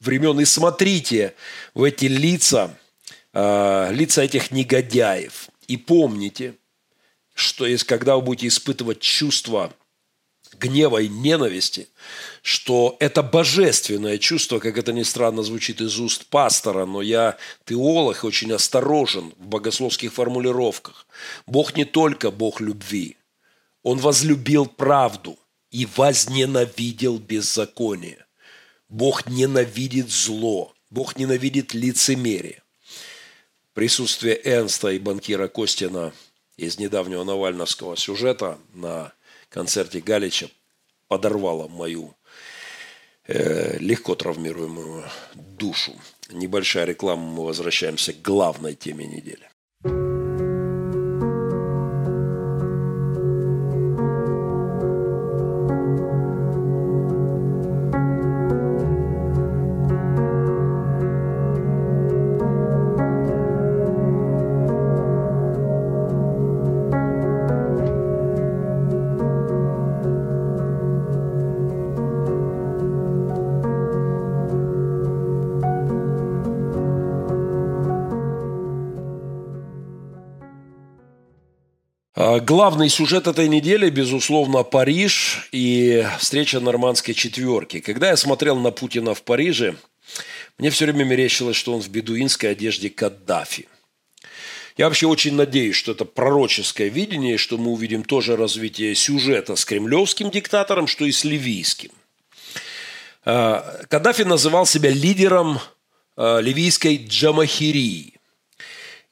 [0.00, 0.40] времен.
[0.40, 1.34] И смотрите
[1.74, 2.76] в эти лица,
[3.32, 5.48] э, лица этих негодяев.
[5.68, 6.54] И помните–
[7.34, 9.74] что есть, когда вы будете испытывать чувство
[10.64, 11.88] гнева и ненависти,
[12.42, 17.36] что это божественное чувство, как это ни странно звучит из уст пастора, но я
[17.66, 21.06] теолог очень осторожен в богословских формулировках.
[21.46, 23.16] Бог не только Бог любви.
[23.82, 25.38] Он возлюбил правду
[25.70, 28.24] и возненавидел беззаконие.
[28.88, 30.72] Бог ненавидит зло.
[30.90, 32.62] Бог ненавидит лицемерие.
[33.74, 36.12] Присутствие Энста и банкира Костина–
[36.56, 39.12] из недавнего навальновского сюжета на
[39.54, 40.48] концерте Галича
[41.06, 42.16] подорвало мою
[43.28, 45.92] э, легко травмируемую душу.
[46.30, 49.48] Небольшая реклама, мы возвращаемся к главной теме недели.
[82.40, 87.80] Главный сюжет этой недели, безусловно, Париж и встреча нормандской четверки.
[87.80, 89.76] Когда я смотрел на Путина в Париже,
[90.58, 93.68] мне все время мерещилось, что он в бедуинской одежде Каддафи.
[94.76, 99.64] Я вообще очень надеюсь, что это пророческое видение, что мы увидим тоже развитие сюжета с
[99.64, 101.92] кремлевским диктатором, что и с ливийским.
[103.24, 105.60] А, Каддафи называл себя лидером
[106.16, 108.13] а, ливийской Джамахирии.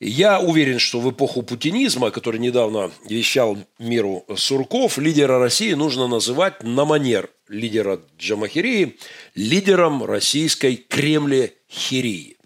[0.04, 6.64] Я уверен, что в эпоху путинизма, который недавно вещал миру Сурков, лидера России нужно называть
[6.64, 8.98] на манер лидера Джамахирии
[9.36, 12.36] лидером российской Кремле-хирии.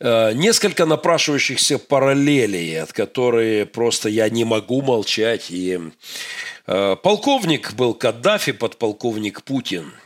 [0.00, 5.50] Э, несколько напрашивающихся параллелей, от которых просто я не могу молчать.
[5.50, 5.78] И
[6.68, 9.92] э, полковник был Каддафи, подполковник Путин–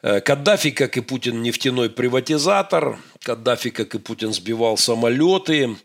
[0.00, 2.98] Э, Каддафи, как и Путин, нефтяной приватизатор.
[3.28, 5.76] Каддафи, как и Путин, сбивал самолеты.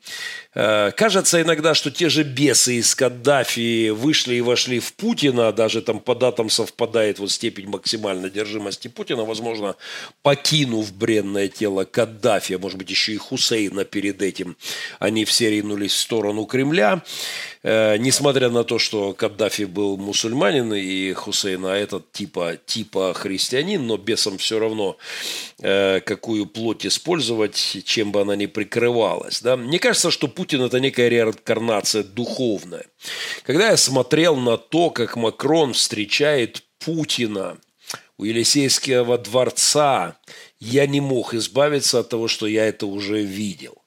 [0.55, 5.81] Э, кажется иногда, что те же бесы из Каддафи вышли и вошли в Путина, даже
[5.81, 9.75] там по датам совпадает вот степень максимальной держимости Путина, возможно,
[10.21, 14.55] покинув бренное тело Каддафи, а может быть еще и Хусейна перед этим,
[14.99, 17.03] они все ринулись в сторону Кремля.
[17.63, 23.97] Э, несмотря на то, что Каддафи был мусульманин и Хусейна этот типа, типа христианин, но
[23.97, 24.97] бесам все равно,
[25.59, 26.85] э, какую плоть
[27.33, 29.41] использовать, чем бы она ни прикрывалась.
[29.41, 29.57] Да?
[29.57, 32.85] Мне кажется, что Путин– это некая реинкарнация духовная.
[33.43, 37.57] Когда я смотрел на то, как Макрон встречает Путина
[38.17, 40.17] у Елисейского дворца,
[40.59, 43.77] я не мог избавиться от того, что я это уже видел.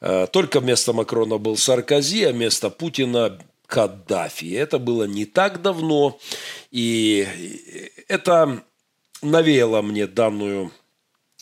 [0.00, 4.54] Э, только вместо Макрона был Саркози, а вместо Путина Каддафи.
[4.54, 6.18] Это было не так давно,
[6.70, 7.26] и
[8.08, 8.62] это
[9.22, 10.72] навеяло мне данную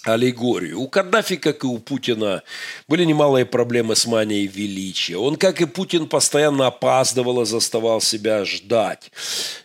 [0.04, 0.80] аллегорию.
[0.80, 2.42] У Каддафи, как и у Путина,
[2.86, 5.16] были немалые проблемы с манией величия.
[5.16, 9.10] Он, как и Путин, постоянно опаздывал и заставал себя ждать.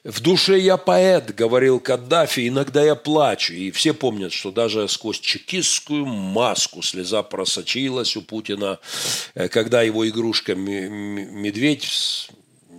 [0.03, 3.53] «В душе я поэт»,— говорил Каддафи,— «иногда я плачу».
[3.53, 8.79] И все помнят, что даже сквозь чекистскую маску слеза просочилась у Путина,
[9.35, 12.29] э, когда его игрушка медведь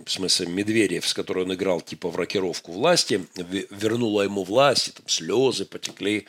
[0.05, 5.07] в смысле Медведев, с которой он играл типа в рокировку власти, вернула ему власть, там
[5.07, 6.27] слезы потекли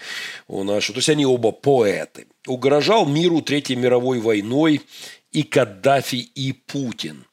[0.49, 0.95] у нашего.
[0.95, 2.27] То есть они оба поэты.
[2.47, 4.81] Угрожал миру Третьей мировой войной
[5.31, 7.27] и Каддафи, и Путин.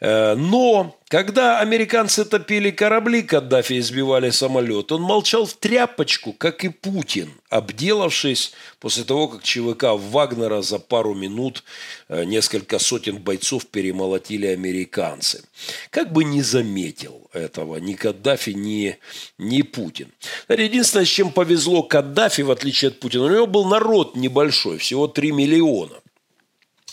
[0.00, 6.68] Э, но когда американцы топили корабли, Каддафи избивали самолет, он молчал в тряпочку, как и
[6.68, 11.64] Путин, обделавшись после того, как ЧВК Вагнера за пару минут
[12.08, 15.42] э, несколько сотен бойцов перемолотили американцы.
[15.90, 18.96] Как бы не заметил этого ни Каддафи, ни,
[19.38, 20.12] ни Путин.
[20.48, 25.08] Единственное, с чем повезло Каддафи, в отличие от Путина, у него был народ небольшой, всего
[25.08, 25.96] 3 миллиона.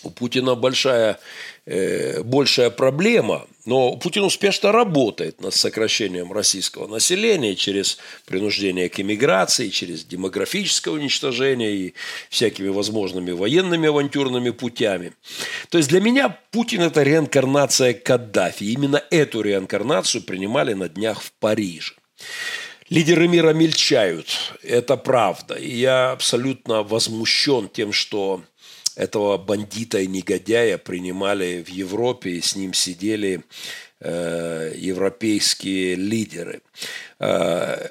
[0.03, 1.19] у Путина большая,
[1.65, 10.05] большая проблема, но Путин успешно работает над сокращением российского населения через принуждение к иммиграции, через
[10.05, 11.93] демографическое уничтожение и
[12.29, 15.13] всякими возможными военными авантюрными путями.
[15.69, 18.65] То есть для меня Путин– это реинкарнация Каддафи.
[18.65, 21.93] Именно эту реинкарнацию принимали на днях в Париже.
[22.89, 24.27] Лидеры мира мельчают,
[24.61, 25.55] это правда.
[25.55, 28.43] И я абсолютно возмущен тем, что
[28.95, 33.41] этого бандита и негодяя принимали в Европе, и с ним сидели
[33.99, 36.61] э, европейские лидеры.
[37.19, 37.89] Э,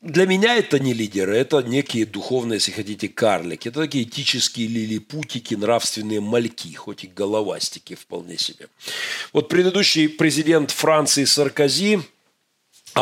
[0.00, 3.68] для меня это не лидеры, это некие духовные, если хотите, карлики.
[3.68, 8.68] Это такие этические лилипутики, нравственные мальки, хоть и головастики вполне себе.
[9.32, 12.00] Вот предыдущий президент Франции Саркози–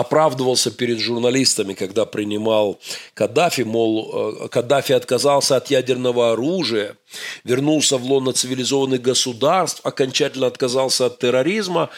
[0.00, 2.78] оправдывался перед журналистами, когда принимал
[3.14, 6.96] Каддафи, мол, э, Каддафи отказался от ядерного оружия,
[7.44, 11.88] вернулся в лоно цивилизованных государств, окончательно отказался от терроризма.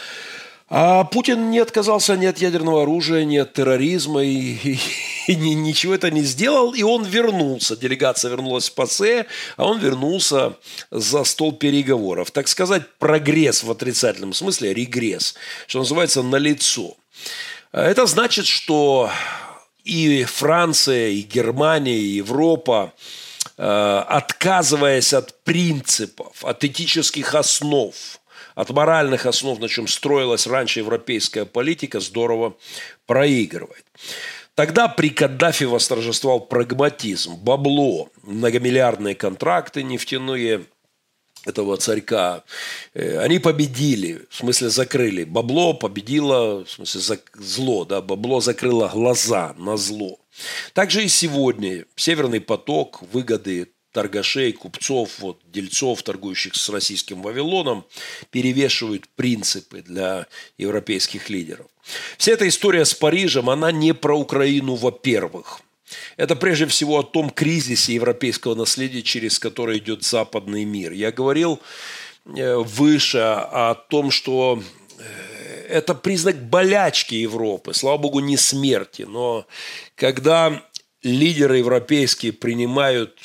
[0.71, 4.79] А Путин не отказался ни от ядерного оружия, ни от терроризма, и, и,
[5.27, 7.75] и ничего это не сделал, и он вернулся.
[7.75, 9.27] Делегация вернулась в ПАСЕ,
[9.57, 10.57] а он вернулся
[10.91, 12.31] за стол переговоров.
[12.31, 15.35] Так сказать, прогресс в отрицательном смысле, регресс,
[15.67, 16.95] что называется, на лицо.
[17.73, 19.11] Это значит, что
[19.85, 22.95] и Франция, и Германия, и Европа,
[23.57, 27.95] э, отказываясь от принципов, от этических основ,
[28.55, 32.57] от моральных основ, на чем строилась раньше европейская политика, здорово
[33.07, 33.85] проигрывает.
[34.55, 40.65] Тогда при Каддафе восторжествовал прагматизм, бабло, многомиллиардные контракты нефтяные–
[41.49, 42.45] этого царька,
[42.95, 45.25] э, они победили, в смысле закрыли.
[45.25, 50.19] Бабло победило, в смысле зло, да, бабло закрыло глаза на зло.
[50.75, 57.85] Также и сегодня Северный поток, выгоды торгашей, купцов, вот, дельцов, торгующих с российским Вавилоном,
[58.31, 60.27] перевешивают принципы для
[60.59, 61.67] европейских лидеров.
[62.19, 65.61] Вся эта история с Парижем, она не про Украину, во-первых–
[66.17, 70.93] это прежде всего о том кризисе европейского наследия, через который идет западный мир.
[70.93, 71.61] Я говорил
[72.25, 74.63] э, выше о том, что
[74.99, 79.47] э, это признак болячки Европы, слава богу, не смерти, но
[79.95, 80.63] когда
[81.03, 83.21] лидеры европейские принимают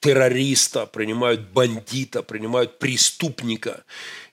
[0.00, 3.84] террориста, принимают бандита, принимают преступника,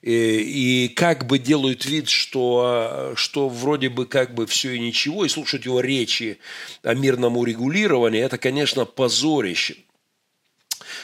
[0.04, 4.78] и, э, и как бы делают вид, что, что вроде бы как бы все и
[4.78, 6.38] ничего, и слушать его речи
[6.82, 9.76] о мирном урегулировании, это, конечно, позорище.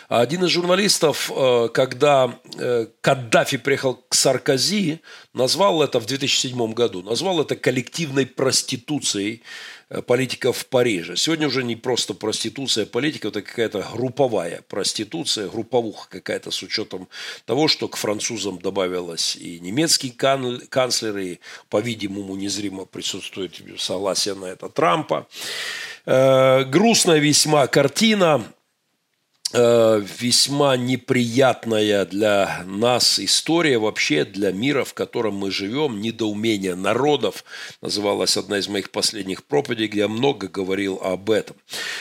[0.08, 5.00] Один из журналистов, э, когда э, Каддафи приехал к Саркози,
[5.32, 9.42] назвал это в 2007 году, назвал это коллективной проституцией
[9.92, 11.16] Э, политиков в Париже.
[11.16, 17.08] Сегодня уже не просто проституция политика, это какая-то групповая проституция, групповуха какая-то с учетом
[17.44, 21.38] того, что к французам добавилось и немецкий канцлер, и,
[21.70, 25.26] по-видимому, незримо присутствует согласие на это Трампа.
[26.06, 28.44] Э, грустная весьма картина
[29.52, 37.44] весьма неприятная для нас история, вообще для мира, в котором мы живем, недоумение народов,
[37.80, 41.56] называлась одна из моих последних проповедей, где я много говорил об этом.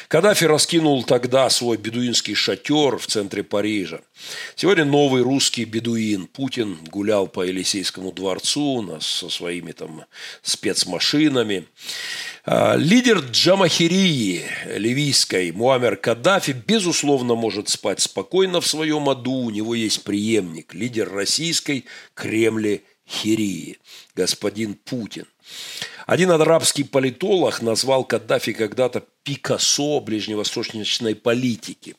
[0.07, 4.01] Каддафи раскинул тогда свой бедуинский шатер в центре Парижа.
[4.55, 10.05] Сегодня новый русский бедуин Путин гулял по Елисейскому дворцу со своими там
[10.41, 11.65] спецмашинами.
[12.45, 14.45] А, лидер Джамахирии
[14.77, 19.31] ливийской Муамер Каддафи, безусловно, может спать спокойно в своем аду.
[19.31, 23.77] У него есть преемник, лидер российской Кремли Хирии,
[24.15, 25.25] господин Путин.
[26.05, 31.95] Один арабский политолог назвал Каддафи когда-то Пикассо ближневосточной политики,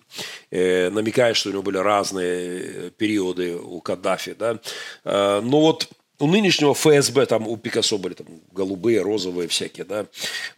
[0.51, 4.35] э, намекая, что у него были разные периоды у Каддафи.
[4.37, 4.59] Да?
[5.05, 5.89] Э, но вот
[6.21, 10.07] у нынешнего ФСБ, там у Пикассо были там голубые, розовые всякие, да,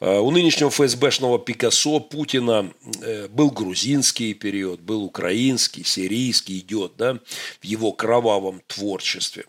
[0.00, 7.18] а, у нынешнего ФСБшного Пикассо Путина э, был грузинский период, был украинский, сирийский идет, да,
[7.60, 9.44] в его кровавом творчестве.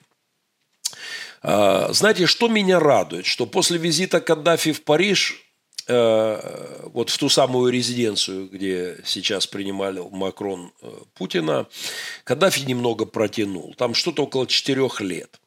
[1.42, 5.44] А, знаете, что меня радует, что после визита Каддафи в Париж,
[5.88, 11.68] э, вот в ту самую резиденцию, где сейчас принимали Макрон э, Путина,
[12.24, 13.74] Каддафи немного протянул.
[13.78, 15.40] Там что-то около четырех лет.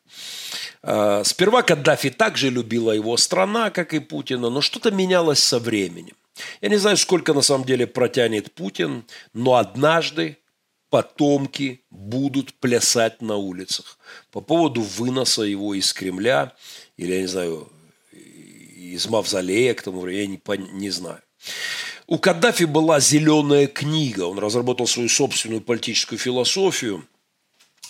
[0.87, 6.15] Э, сперва Каддафи также любила его страна, как и Путина, но что-то менялось со временем.
[6.61, 10.39] Я не знаю, сколько на самом деле протянет Путин, но однажды
[10.89, 13.99] потомки будут плясать на улицах
[14.31, 16.53] по поводу выноса его из Кремля
[16.97, 17.69] или, я не знаю,
[18.13, 21.21] из Мавзолея к тому времени, я не, не знаю.
[22.07, 27.05] У Каддафи была зеленая книга, он разработал свою собственную политическую философию–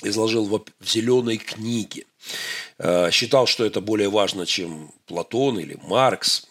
[0.02, 2.04] изложил в зеленой книге.
[2.78, 6.46] Э, считал, что это более важно, чем Платон или Маркс.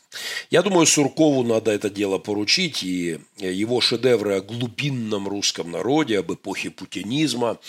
[0.49, 6.33] Я думаю, Суркову надо это дело поручить, и его шедевры о глубинном русском народе, об
[6.33, 7.59] эпохе путинизма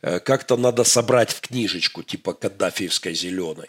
[0.00, 3.68] э, как-то надо собрать в книжечку, типа Каддафиевской зеленой.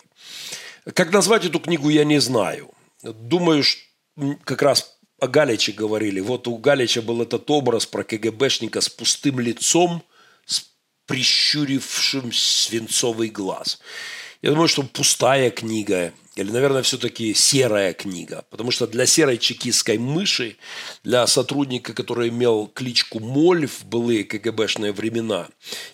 [0.95, 2.71] Как назвать эту книгу, я не знаю.
[3.03, 3.63] Думаю,
[4.43, 6.19] как раз о Галиче говорили.
[6.19, 10.03] Вот у Галича был этот образ про КГБшника с пустым лицом,
[10.45, 10.65] с
[11.05, 13.79] прищурившим свинцовый глаз.
[14.43, 18.43] Я думаю, что пустая книга, или, наверное, все-таки серая книга.
[18.49, 20.57] Потому что для серой чекистской мыши,
[21.05, 25.47] для сотрудника, который имел кличку Моль в былые КГБшные времена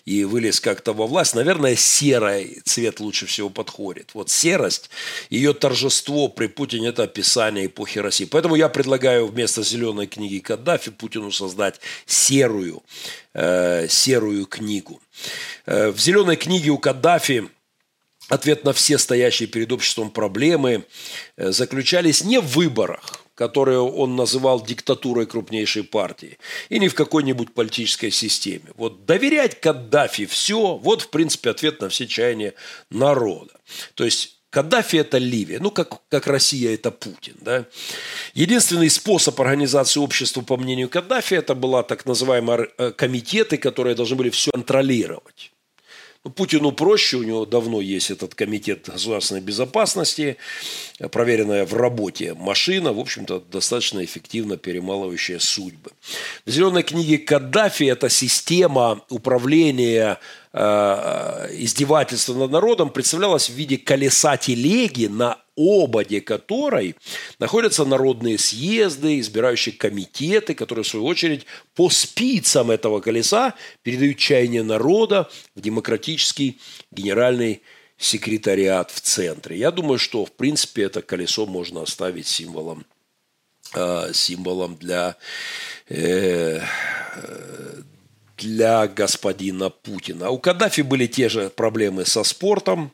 [0.04, 4.10] и вылез как-то во власть, наверное, серый цвет лучше всего подходит.
[4.14, 4.90] Вот серость,
[5.28, 8.24] ее торжество при Путине– это описание эпохи России.
[8.24, 12.82] Поэтому я предлагаю вместо зеленой книги Каддафи Путину создать серую,
[13.32, 15.00] э, серую книгу.
[15.66, 17.48] Э, в зеленой книге у Каддафи–
[18.30, 20.84] ответ на все стоящие перед обществом проблемы
[21.36, 27.52] э, заключались не в выборах, которые он называл диктатурой крупнейшей партии, и не в какой-нибудь
[27.52, 28.70] политической системе.
[28.76, 32.54] Вот доверять Каддафи все, вот, в принципе, ответ на все чаяния
[32.90, 33.52] народа.
[33.94, 37.36] То есть Каддафи– это Ливия, ну, как, как Россия– это Путин.
[37.40, 37.66] Да?
[38.34, 44.16] Единственный способ организации общества, по мнению Каддафи, это была так называемые э, комитеты, которые должны
[44.16, 45.49] были все контролировать.
[46.22, 50.36] Ну, Путину проще, у него давно есть этот комитет государственной безопасности,
[51.08, 55.90] проверенная в работе машина, в общем-то, достаточно эффективно перемалывающая судьбы.
[56.44, 60.18] В зеленой книге Каддафи эта система управления
[60.52, 66.96] Э, издевательства над народом представлялось в виде колеса телеги, на ободе которой
[67.38, 71.46] находятся народные съезды, избирающие комитеты, которые, в свою очередь,
[71.76, 76.58] по спицам этого колеса передают чаяние народа в демократический
[76.90, 77.62] генеральный
[78.00, 79.58] секретариат в центре.
[79.58, 82.86] Я думаю, что, в принципе, это колесо можно оставить символом,
[83.74, 85.16] э, символом для
[85.88, 86.60] э,
[88.38, 90.30] для господина Путина.
[90.30, 92.90] У Каддафи были те же проблемы со спортом.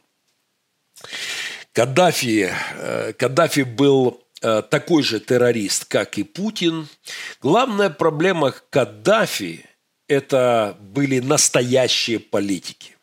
[1.73, 4.23] Каддафи, э, Каддафи был
[4.71, 6.89] такой же террорист, как и Путин.
[7.41, 9.65] Главная проблема Каддафи–
[10.09, 12.96] это были настоящие политики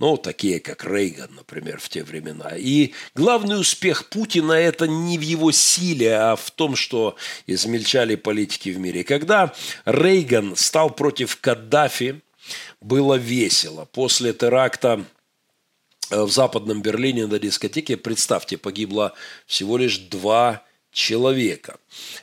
[0.00, 2.56] ну, такие как Рейган, например, в те времена.
[2.56, 7.16] И главный успех Путина– это не в его силе, а в том, что
[7.46, 9.04] измельчали политики в мире.
[9.04, 12.20] когда Рейган стал против Каддафи,
[12.80, 13.84] было весело.
[13.86, 15.04] После теракта
[16.10, 19.14] э, в Западном Берлине на дискотеке, представьте, погибло
[19.46, 21.78] всего лишь два человека.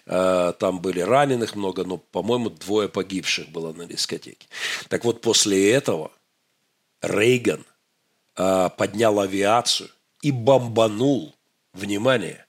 [0.06, 4.48] Э, там были раненых много, но, по-моему, двое погибших было на дискотеке.
[4.90, 6.12] Так вот, после этого–
[7.02, 7.66] Рейган
[8.38, 9.90] э, поднял авиацию
[10.22, 11.36] и бомбанул,
[11.74, 12.46] внимание,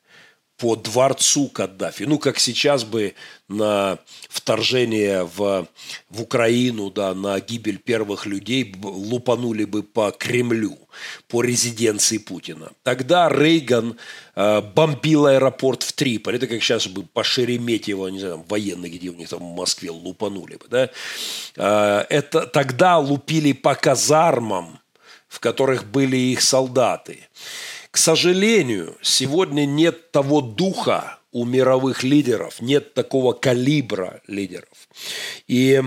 [0.62, 2.04] по дворцу Каддафи.
[2.04, 3.14] Ну, как сейчас бы
[3.48, 3.98] на
[4.28, 5.66] вторжение в,
[6.08, 10.78] в Украину, да, на гибель первых людей лупанули бы по Кремлю,
[11.26, 12.70] по резиденции Путина.
[12.84, 13.96] Тогда Рейган
[14.36, 16.36] э, бомбил аэропорт в Триполи.
[16.36, 19.90] Это как сейчас бы по Шереметьево, не знаю, военные, где у них там в Москве
[19.90, 20.66] лупанули бы.
[20.70, 20.90] Да?
[21.56, 24.78] Э, это, тогда лупили по казармам,
[25.26, 27.18] в которых были их солдаты.
[27.92, 34.88] К сожалению, сегодня нет того духа у мировых лидеров, нет такого калибра лидеров.
[35.46, 35.82] И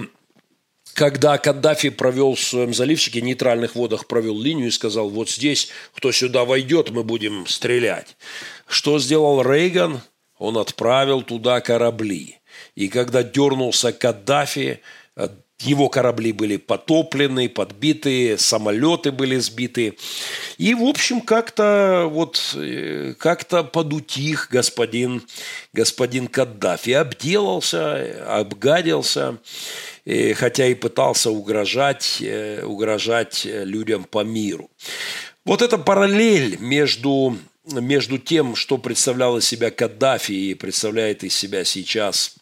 [0.94, 6.12] когда Каддафи провел в своем заливчике, нейтральных водах провел линию и сказал, вот здесь, кто
[6.12, 8.16] сюда войдет, мы будем стрелять.
[8.68, 10.00] Что сделал Рейган?
[10.38, 12.40] Он отправил туда корабли.
[12.76, 14.80] И когда дернулся Каддафи,
[15.60, 19.98] его корабли были потоплены, подбиты, самолеты были сбиты.
[20.58, 25.24] И, в общем, как-то вот, э, как-то подутих господин,
[25.72, 26.92] господин Каддафи.
[26.92, 29.38] Обделался, обгадился,
[30.06, 34.70] э, хотя и пытался угрожать, э, угрожать людям по миру.
[35.46, 41.64] Вот эта параллель между, между тем, что представлял из себя Каддафи и представляет из себя
[41.64, 42.36] сейчас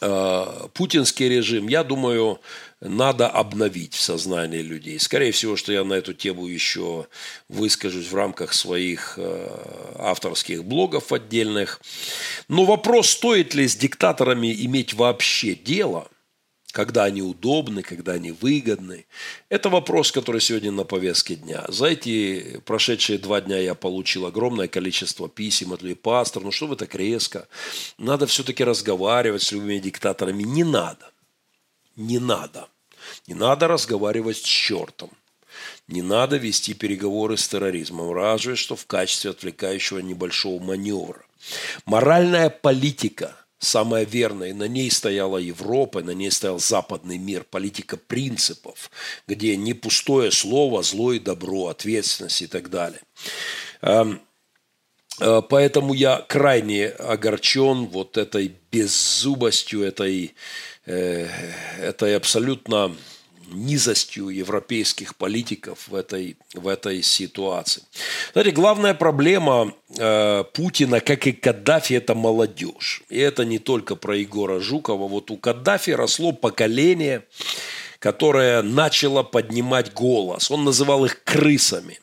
[0.00, 2.40] путинский режим, я думаю,
[2.80, 5.00] надо обновить в сознании людей.
[5.00, 7.06] Скорее всего, что я на эту тему еще
[7.48, 9.48] выскажусь в рамках своих э,
[9.98, 11.80] авторских блогов отдельных.
[12.48, 16.08] Но вопрос, стоит ли с диктаторами иметь вообще дело–
[16.78, 19.06] когда они удобны, когда они выгодны.
[19.48, 21.64] Это вопрос, который сегодня на повестке дня.
[21.66, 26.68] За эти прошедшие два дня я получил огромное количество писем от людей, пастор, ну что
[26.68, 27.48] вы так резко?
[27.98, 30.44] Надо все-таки разговаривать с любыми диктаторами.
[30.44, 31.10] Не надо.
[31.96, 32.68] Не надо.
[33.26, 35.10] Не надо разговаривать с чертом.
[35.88, 41.24] Не надо вести переговоры с терроризмом, разве что в качестве отвлекающего небольшого маневра.
[41.86, 48.90] Моральная политика– самая верная, на ней стояла Европа, на ней стоял западный мир, политика принципов,
[49.26, 53.00] где не пустое слово, зло и добро, ответственность и так далее.
[53.82, 54.20] Эм,
[55.20, 60.34] э, поэтому я крайне огорчен вот этой беззубостью, этой,
[60.86, 61.26] э,
[61.80, 62.94] этой абсолютно
[63.52, 67.82] низостью европейских политиков в этой, в этой ситуации.
[68.32, 73.02] Знаете, главная проблема э, Путина, как и Каддафи, это молодежь.
[73.08, 75.08] И это не только про Егора Жукова.
[75.08, 77.24] Вот у Каддафи росло поколение,
[77.98, 80.50] которое начало поднимать голос.
[80.50, 82.00] Он называл их крысами.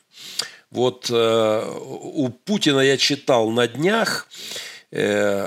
[0.72, 4.28] Вот э, у Путина я читал на днях,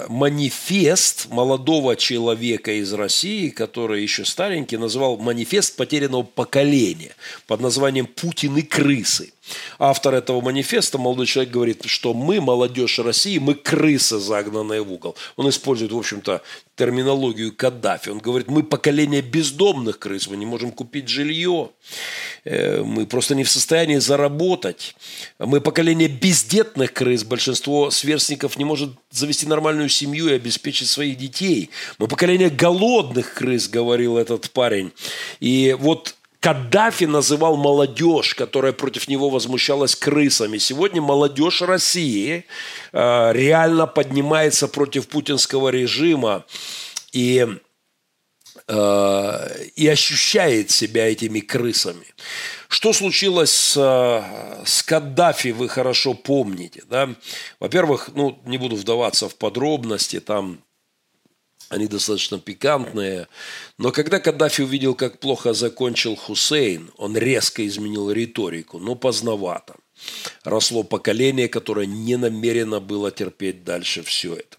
[0.09, 7.15] манифест молодого человека из России, который еще старенький, назвал манифест потерянного поколения
[7.47, 9.33] под названием «Путин и крысы».
[9.79, 15.17] Автор этого манифеста, молодой человек, говорит, что мы, молодежь России, мы крысы, загнанные в угол.
[15.37, 16.43] Он использует, в общем-то,
[16.77, 18.11] терминологию Каддафи.
[18.11, 21.71] Он говорит, мы поколение бездомных крыс, мы не можем купить жилье,
[22.45, 24.95] э, мы просто не в состоянии заработать.
[25.39, 31.71] Мы поколение бездетных крыс, большинство сверстников не может завести нормальную семью и обеспечить своих детей.
[31.99, 34.93] Мы поколение голодных крыс, говорил этот парень.
[35.41, 40.59] И вот Каддафи называл молодежь, которая против него возмущалась крысами.
[40.59, 42.45] Сегодня молодежь России
[42.93, 46.45] э, реально поднимается против путинского режима
[47.11, 47.45] и,
[48.69, 52.07] э, и ощущает себя этими крысами.
[52.69, 53.75] Что случилось с,
[54.65, 56.85] с Каддафи, вы хорошо помните.
[56.89, 57.09] Да?
[57.59, 60.61] Во-первых, ну, не буду вдаваться в подробности, там
[61.69, 63.29] они достаточно пикантные.
[63.79, 69.75] Но когда Каддафи увидел, как плохо закончил Хусейн, он резко изменил риторику, но поздновато.
[70.45, 74.57] Росло поколение, которое не намерено было терпеть дальше все это.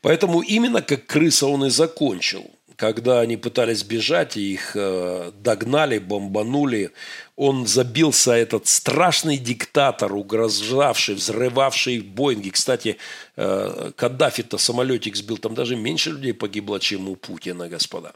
[0.00, 2.50] Поэтому именно как крыса он и закончил–
[2.82, 6.90] когда они пытались бежать, и их э, догнали, бомбанули,
[7.36, 12.50] он забился, этот страшный диктатор, угрожавший, взрывавший Боинги.
[12.50, 12.96] Кстати,
[13.36, 18.14] э, Каддафи-то самолетик сбил, там даже меньше людей погибло, чем у Путина, господа.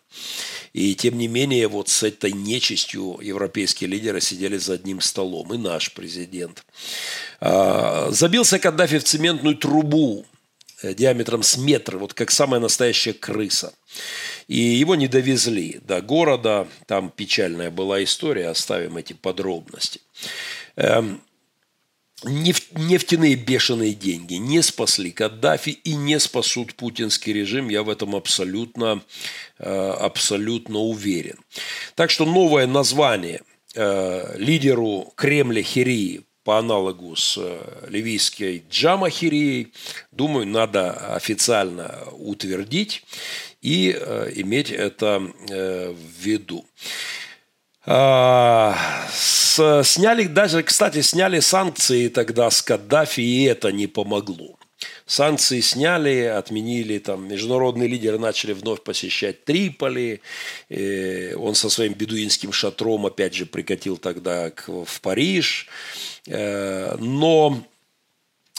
[0.73, 5.59] И тем не менее, вот с этой нечистью европейские лидеры сидели за одним столом, и
[5.59, 6.65] наш президент.
[7.41, 10.27] Э, забился Каддафи в цементную трубу,
[10.83, 13.73] диаметром с метр, вот как самая настоящая крыса.
[14.49, 20.01] И его не довезли до города, там печальная была история, оставим эти подробности.
[20.77, 21.21] Эм,
[22.25, 27.69] нефтяные бешеные деньги не спасли Каддафи и не спасут путинский режим.
[27.69, 29.03] Я в этом абсолютно,
[29.59, 31.39] э, абсолютно уверен.
[31.95, 33.43] Так что новое название
[33.75, 39.73] э, лидеру Кремля Хирии по аналогу с э, ливийской Джамахирией,
[40.13, 43.03] думаю, надо официально утвердить
[43.63, 46.65] и э, иметь это э, в виду.
[47.85, 48.77] А,
[49.11, 54.56] сняли, даже, кстати, сняли санкции тогда с Каддафи, и это не помогло.
[55.07, 60.21] Санкции сняли, отменили, там международные лидеры начали вновь посещать Триполи.
[60.69, 65.69] Он со своим бедуинским шатром опять же прикатил тогда в Париж.
[66.27, 67.63] Э, но,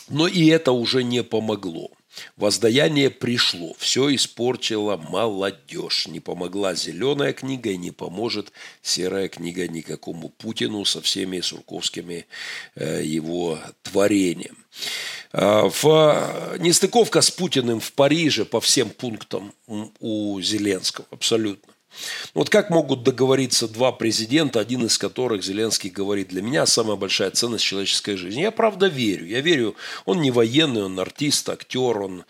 [0.09, 1.91] но и это уже не помогло.
[2.35, 6.07] Воздаяние пришло, все испортила молодежь.
[6.07, 12.25] Не помогла зеленая книга и не поможет серая книга никакому Путину со всеми сурковскими
[12.75, 14.57] э, его творениями.
[15.39, 19.53] Э, в нестыковка с Путиным в Париже по всем пунктам
[19.99, 21.66] у Зеленского, абсолютно.
[22.33, 27.31] Вот как могут договориться два президента, один из которых, Зеленский, говорит, для меня самая большая
[27.31, 28.41] ценность человеческой жизни.
[28.41, 29.25] Я правда верю.
[29.25, 29.75] Я верю,
[30.05, 32.25] он не военный, он артист, актер, он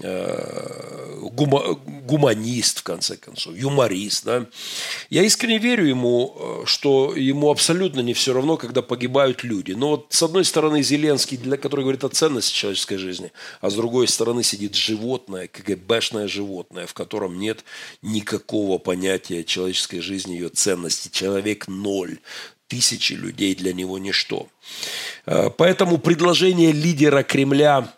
[0.00, 4.24] э, гума, гуманист, в конце концов, юморист.
[4.24, 4.46] Да?
[5.10, 9.72] Я искренне верю ему, э, что ему абсолютно не все равно, когда погибают люди.
[9.72, 13.74] Но вот с одной стороны Зеленский, для который говорит о ценности человеческой жизни, а с
[13.74, 17.64] другой стороны сидит животное, КГБшное животное, в котором нет
[18.02, 21.10] никакого понятия понятие человеческой жизни, ее ценности.
[21.12, 22.18] Человек ноль,
[22.68, 24.48] тысячи людей для него ничто.
[25.26, 27.92] Э, поэтому предложение лидера Кремля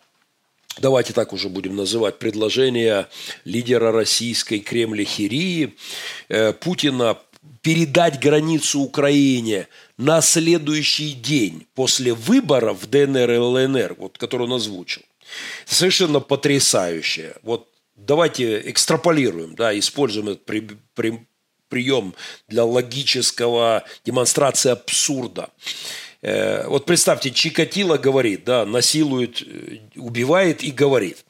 [0.80, 3.06] давайте так уже будем называть, предложение
[3.44, 5.74] лидера российской Кремля-Хирии
[6.28, 7.16] э, Путина
[7.62, 14.54] передать границу Украине на следующий день после выборов в ДНР и ЛНР, вот, который он
[14.54, 15.02] озвучил.
[15.64, 17.36] Совершенно потрясающее.
[17.42, 21.26] Вот давайте экстраполируем, да, используем этот при, при,
[21.68, 22.14] прием
[22.48, 25.50] для логического демонстрации абсурда.
[26.22, 31.24] Э, вот представьте, Чикатило говорит, да, насилует, э, убивает и говорит.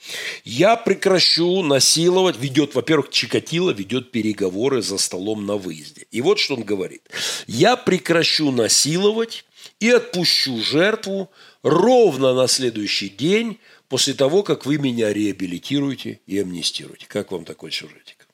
[0.45, 6.07] Я прекращу насиловать, ведет, во-первых, Чикатило ведет переговоры за столом на выезде.
[6.13, 7.03] И вот что он говорит.
[7.49, 9.45] Я прекращу насиловать
[9.81, 11.29] и отпущу жертву
[11.65, 13.59] ровно на следующий день
[13.89, 17.07] после того, как вы меня реабилитируете и амнистируете.
[17.07, 18.27] Как вам такой сюжетик?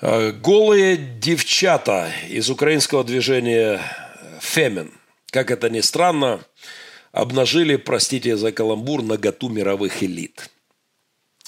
[0.00, 3.80] Э, голые девчата из украинского движения
[4.40, 4.92] «Фемен»,
[5.30, 6.44] как это ни странно,
[7.12, 10.50] обнажили, простите за каламбур, наготу мировых элит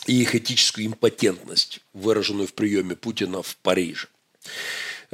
[0.06, 4.08] и их этическую импотентность, выраженную в приеме Путина в Париже.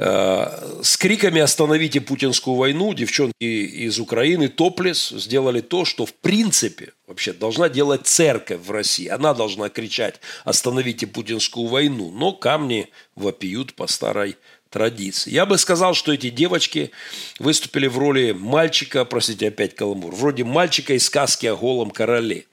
[0.03, 6.93] Э, с криками «Остановите путинскую войну» девчонки из Украины, топлес, сделали то, что в принципе
[7.05, 9.07] вообще должна делать церковь в России.
[9.07, 14.37] Она должна кричать «Остановите путинскую войну», но камни вопиют по старой
[14.71, 15.29] традиции.
[15.29, 16.89] Я бы сказал, что эти девочки
[17.37, 22.47] выступили в роли мальчика, простите, опять каламбур, вроде мальчика из сказки о голом короле.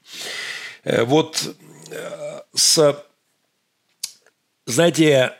[0.85, 1.57] Э, вот
[1.91, 3.05] э, с,
[4.67, 5.33] знаете,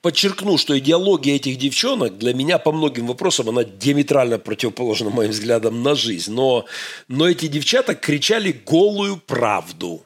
[0.00, 5.82] подчеркну, что идеология этих девчонок для меня по многим вопросам, она диаметрально противоположна моим взглядам
[5.82, 6.32] на жизнь.
[6.32, 6.66] Но,
[7.08, 10.04] но эти девчата кричали голую правду.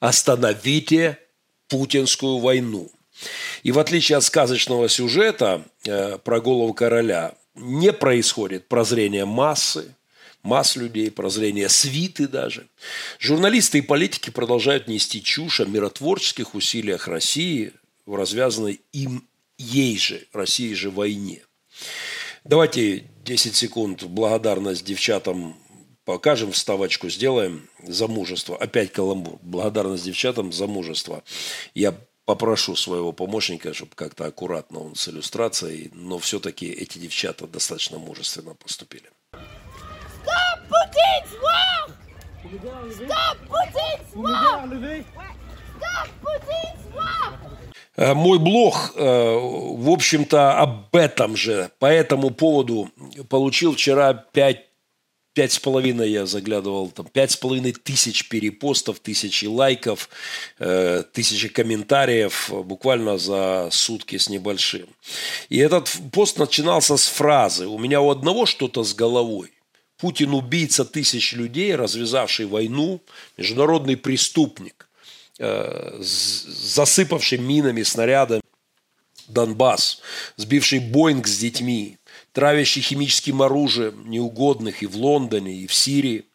[0.00, 1.18] Остановите
[1.68, 2.90] путинскую войну.
[3.62, 9.94] И в отличие от сказочного сюжета э, про голову короля, не происходит прозрение массы,
[10.42, 12.66] масс людей, прозрение свиты даже.
[13.20, 17.72] Журналисты и политики продолжают нести чушь о миротворческих усилиях России–
[18.06, 19.26] в развязанной им
[19.58, 21.42] ей же, России же войне.
[22.44, 25.56] Давайте 10 секунд благодарность девчатам
[26.04, 28.56] покажем, вставочку сделаем за мужество.
[28.56, 29.38] Опять каламбур.
[29.42, 31.22] Благодарность девчатам за мужество.
[31.74, 31.94] Я
[32.24, 38.54] попрошу своего помощника, чтобы как-то аккуратно он с иллюстрацией, но все-таки эти девчата достаточно мужественно
[38.54, 39.10] поступили.
[39.32, 41.90] Stop Putin's war!
[42.94, 45.04] Stop Putin's war!
[45.78, 47.33] Stop Putin's war!
[47.96, 52.90] Э, мой блог, э, в общем-то, об этом же, по этому поводу
[53.28, 54.66] получил вчера пять
[55.34, 60.08] пять с половиной я заглядывал, там пять с половиной тысяч перепостов, тысячи лайков,
[60.60, 64.86] э, тысячи комментариев буквально за сутки с небольшим.
[65.48, 69.50] И этот пост начинался с фразы «У меня у одного что-то с головой».
[69.98, 73.00] Путин убийца тысяч людей, развязавший войну,
[73.36, 74.83] международный преступник.
[75.40, 78.42] Э, засыпавший минами, снарядами
[79.26, 80.00] Донбасс,
[80.36, 81.98] сбивший Боинг с детьми,
[82.32, 86.26] травящий химическим оружием неугодных и в Лондоне, и в Сирии–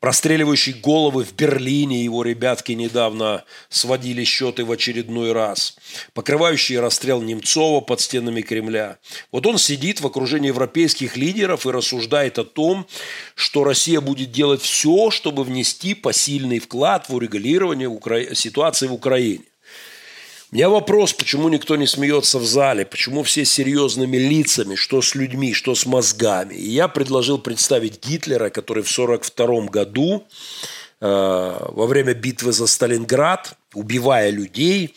[0.00, 5.76] Простреливающий головы в Берлине его ребятки недавно сводили счеты в очередной раз.
[6.12, 8.98] Покрывающий расстрел Немцова под стенами Кремля.
[9.32, 12.86] Вот он сидит в окружении европейских лидеров и рассуждает о том,
[13.34, 19.44] что Россия будет делать все, чтобы внести посильный вклад в урегулирование ситуации в Украине.
[20.52, 25.16] У меня вопрос, почему никто не смеется в зале, почему все серьезными лицами, что с
[25.16, 26.54] людьми, что с мозгами.
[26.54, 30.24] И я предложил представить Гитлера, который в 1942 году
[31.00, 34.94] э, во время битвы за Сталинград, убивая людей,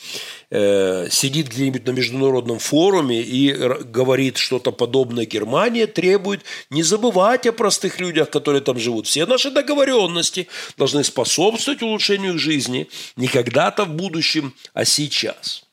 [0.51, 6.41] Э, сидит где-нибудь на международном форуме и говорит что-то подобное Германия, требует
[6.72, 9.06] не забывать о простых людях, которые там живут.
[9.06, 15.65] Все наши договоренности должны способствовать улучшению их жизни не когда-то в будущем, а сейчас.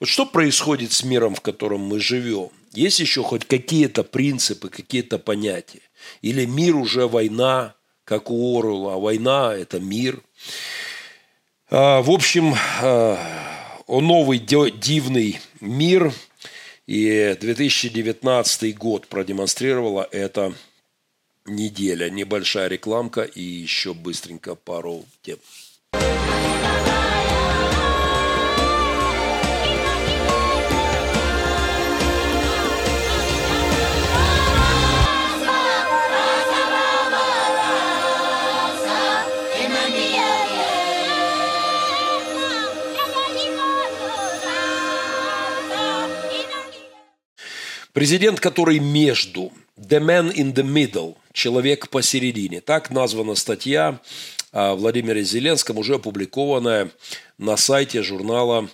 [0.00, 2.50] Вот что происходит с миром, в котором мы живем?
[2.72, 5.82] Есть еще хоть какие-то принципы, какие-то понятия?
[6.22, 10.20] Или мир уже война, как у Оруэлла, а война– это мир?
[11.74, 13.18] А, в общем, а,
[13.88, 16.12] новый дивный мир.
[16.86, 20.52] И 2019 год продемонстрировала эта
[21.46, 22.10] неделя.
[22.10, 25.38] Небольшая рекламка и еще быстренько пару тем.
[47.92, 52.62] Президент, который между, the man in the middle, человек посередине.
[52.62, 54.00] Так названа статья
[54.50, 56.90] о Владимире Зеленском, уже опубликованная
[57.36, 58.68] на сайте журнала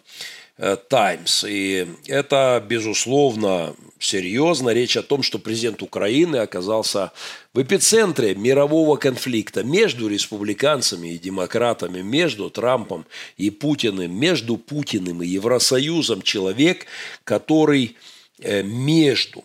[0.89, 1.45] Таймс.
[1.49, 4.71] И это, безусловно, серьезно.
[4.71, 7.11] Речь о том, что президент Украины оказался
[7.55, 13.05] в эпицентре мирового конфликта между республиканцами и демократами, между Трампом
[13.37, 16.23] и Путиным, между Путиным и Евросоюзом.
[16.23, 16.87] Человек,
[17.23, 19.45] который э, между.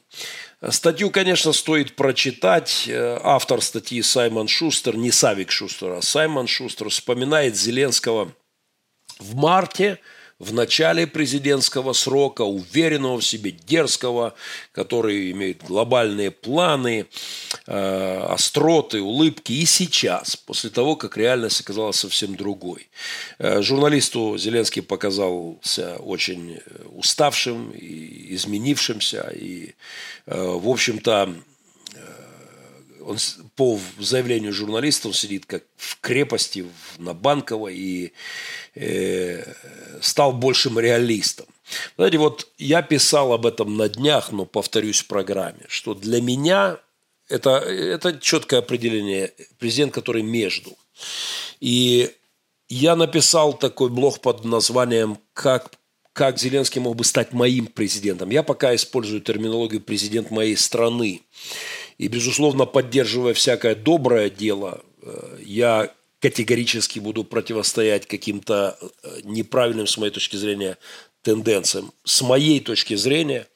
[0.70, 2.86] Статью, конечно, стоит прочитать.
[2.88, 8.34] Э, автор статьи Саймон Шустер, не Савик Шустер, а Саймон Шустер, вспоминает Зеленского
[9.20, 10.00] в марте–
[10.44, 14.34] в начале президентского срока, уверенного в себе, дерзкого,
[14.74, 17.08] который имеет глобальные планы,
[17.66, 19.54] э, остроты, улыбки.
[19.54, 22.90] И сейчас, после того, как реальность оказалась совсем другой.
[23.40, 26.60] Э, журналисту Зеленский показался очень
[26.94, 29.32] уставшим, и изменившимся.
[29.36, 29.74] И,
[30.26, 31.34] э, в общем-то,
[33.06, 33.18] он
[33.56, 36.66] по заявлению журналиста он сидит как в крепости
[36.98, 38.14] на Банковой и
[38.76, 39.44] э,
[40.02, 41.46] стал большим реалистом.
[41.96, 46.78] Знаете, вот я писал об этом на днях, но повторюсь в программе, что для меня
[47.30, 50.78] это, это четкое определение президент, который между.
[51.60, 52.12] И
[52.70, 55.72] я написал такой блог под названием «Как
[56.14, 58.30] как Зеленский мог бы стать моим президентом.
[58.30, 61.22] Я пока использую терминологию президент моей страны.
[61.98, 69.98] И, безусловно, поддерживая всякое доброе дело, э, я категорически буду противостоять каким-то э, неправильным, с
[69.98, 70.78] моей точки зрения,
[71.22, 71.92] тенденциям.
[72.04, 73.48] С моей точки зрения,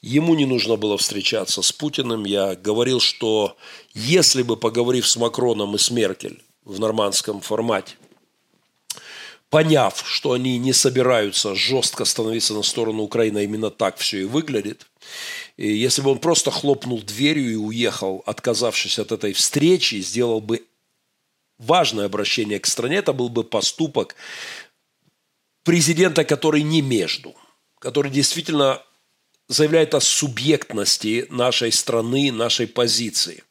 [0.00, 2.24] ему не нужно было встречаться с Путиным.
[2.24, 3.56] Я говорил, что
[3.94, 7.94] если бы, поговорив с Макроном и с Меркель в нормандском формате,
[9.52, 14.24] поняв, что они не собираются жестко становиться на сторону Украины, а именно так все и
[14.24, 14.86] выглядит,
[15.58, 20.64] и если бы он просто хлопнул дверью и уехал, отказавшись от этой встречи, сделал бы
[21.58, 24.16] важное обращение к стране, это был бы поступок
[25.64, 27.34] президента, который не между,
[27.78, 28.82] который действительно
[29.48, 33.44] заявляет о субъектности нашей страны, нашей позиции.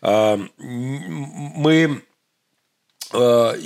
[0.00, 2.04] А, мы
[3.10, 3.58] а,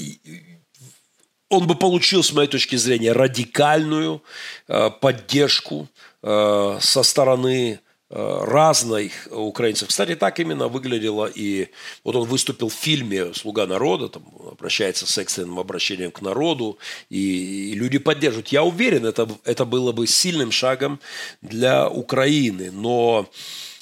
[1.49, 4.23] он бы получил, с моей точки зрения, радикальную
[4.66, 5.89] э, поддержку
[6.23, 7.81] э, со стороны
[8.11, 9.89] э, разных украинцев.
[9.89, 11.69] Кстати, так именно выглядело и...
[12.05, 17.70] Вот он выступил в фильме «Слуга народа», там обращается с экстренным обращением к народу, и,
[17.70, 18.49] и люди поддерживают.
[18.49, 21.01] Я уверен, это, это было бы сильным шагом
[21.41, 23.29] для Украины, но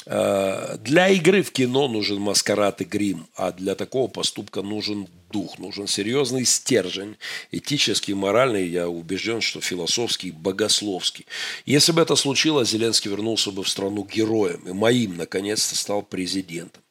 [0.06, 5.58] Э, для игры в кино нужен маскарад и грим, а для такого поступка нужен дух,
[5.58, 7.18] нужен серьезный стержень,
[7.52, 11.26] этический, моральный, я убежден, что философский, богословский.
[11.66, 16.82] Если бы это случилось, Зеленский вернулся бы в страну героем, и моим, наконец-то, стал президентом.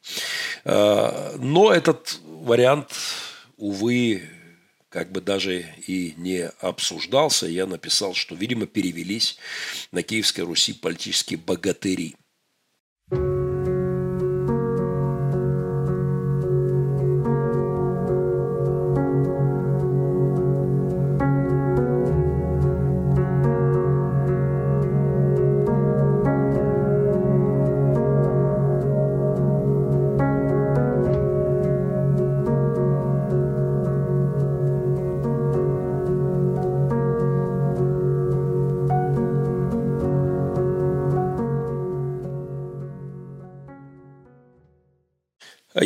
[0.64, 2.92] Э, но этот вариант,
[3.58, 4.30] увы,
[4.90, 7.48] как бы даже и не обсуждался.
[7.48, 9.38] Я написал, что, видимо, перевелись
[9.92, 12.16] на Киевской Руси политические богатыри–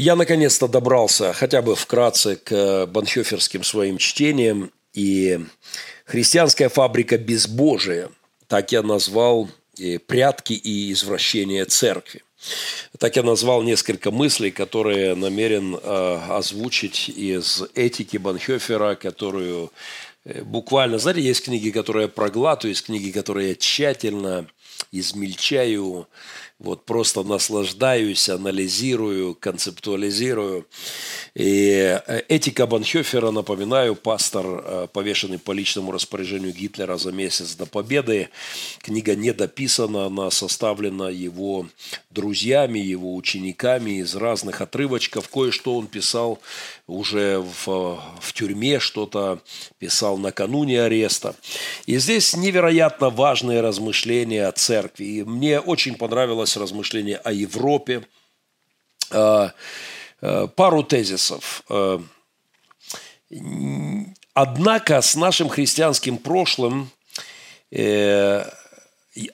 [0.10, 4.72] Я наконец-то добрался хотя бы вкратце к банхёферским своим чтениям.
[4.92, 5.40] И
[6.04, 8.10] «Христианская фабрика безбожия»
[8.48, 9.52] так я назвал
[10.08, 12.24] прятки и извращения церкви.
[12.98, 19.72] Так я назвал несколько мыслей, которые намерен э, озвучить из этики Банхёфера, которую
[20.26, 24.48] э, буквально, знаете, есть книги, которые я проглатываю, есть книги, которые я тщательно
[24.92, 26.08] измельчаю,
[26.60, 30.68] вот просто наслаждаюсь, анализирую, концептуализирую.
[31.34, 37.66] И э, этика Банхёфера, напоминаю, пастор, э, повешенный по личному распоряжению Гитлера за месяц до
[37.66, 38.28] победы.
[38.80, 41.66] Книга не дописана, она составлена его
[42.10, 45.30] друзьями, его учениками из разных отрывочков.
[45.30, 46.40] Кое-что он писал
[46.88, 49.40] уже в, в тюрьме, что-то
[49.78, 51.36] писал накануне ареста.
[51.86, 54.79] И здесь невероятно важные размышления о церкви.
[55.00, 58.04] И мне очень понравилось размышление о Европе.
[59.12, 59.54] А,
[60.22, 61.64] а, пару тезисов.
[61.70, 62.02] А,
[64.34, 66.90] однако с нашим христианским прошлым,
[67.72, 68.46] э,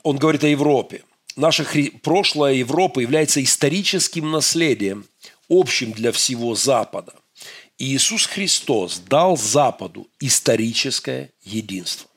[0.04, 1.04] он говорит о Европе,
[1.36, 1.90] наше хри...
[1.90, 5.06] прошлое Европы является историческим наследием,
[5.50, 7.14] общим для всего Запада.
[7.78, 12.10] Иисус Христос дал Западу историческое единство.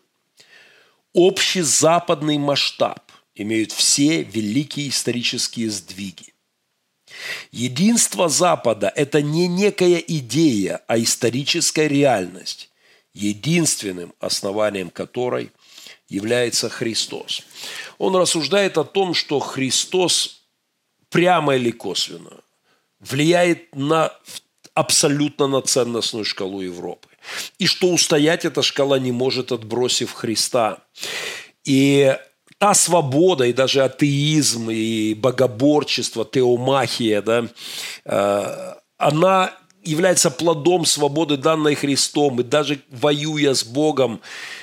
[1.13, 3.08] общий западный масштаб
[3.39, 6.35] имеют все великие исторические сдвиги.
[7.51, 12.71] Единство Запада– это не некая идея, а историческая реальность,
[13.15, 15.51] единственным основанием которой
[16.09, 17.43] является Христос.
[17.99, 20.43] Он рассуждает о том, что Христос
[21.09, 22.41] прямо или косвенно
[23.01, 24.13] влияет на,
[24.75, 27.09] абсолютно на ценностную шкалу Европы.
[27.59, 30.83] И что устоять эта шкала не может, отбросив Христа.
[31.65, 32.17] И
[32.59, 37.47] та свобода, и даже атеизм, и богоборчество, теомахия, да,
[38.05, 39.53] э, она
[39.85, 42.41] является плодом свободы, данной Христом.
[42.41, 44.21] И даже воюя с Богом,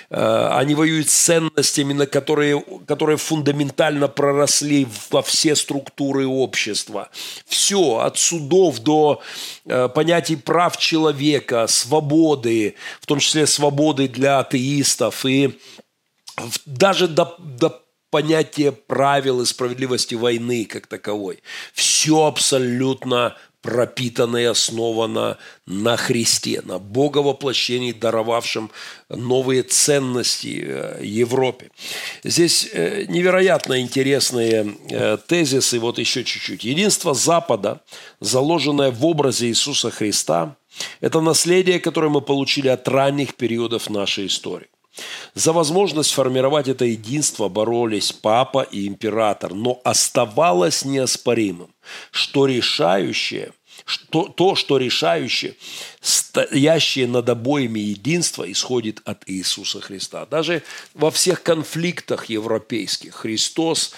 [0.09, 7.09] э, они воюют с ценностями, на которые, которые фундаментально проросли во все структуры общества.
[7.45, 9.21] Все, от судов до
[9.65, 15.57] э, понятий прав человека, свободы, в том числе свободы для атеистов и
[16.65, 21.41] даже до, до понятия правил и справедливости войны как таковой.
[21.73, 28.69] Все абсолютно пропитано и основано на Христе, на Боговоплощении, даровавшем
[29.09, 31.71] новые ценности э, Европе.
[32.23, 36.63] Здесь э, невероятно интересные э, тезисы, вот еще чуть-чуть.
[36.63, 37.81] Единство Запада,
[38.19, 40.55] заложенное в образе Иисуса Христа,
[41.01, 44.67] это наследие, которое мы получили от ранних периодов нашей истории.
[45.33, 51.73] За возможность формировать это единство боролись папа и император, но оставалось неоспоримым,
[52.11, 53.51] что решающее,
[53.83, 55.55] что, то, что решающее,
[55.99, 60.25] стоящее над обоими единство, исходит от Иисуса Христа.
[60.25, 60.63] Даже
[60.93, 63.91] во всех конфликтах европейских Христос,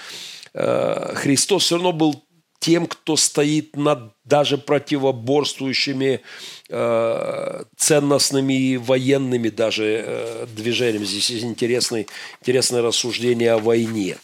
[0.54, 2.24] э, Христос все равно был
[2.60, 6.22] тем, кто стоит над даже противоборствующими
[6.70, 11.06] э, ценностными и военными даже э, движениями.
[11.06, 12.08] Здесь есть интересный,
[12.42, 14.18] интересное рассуждение о войне.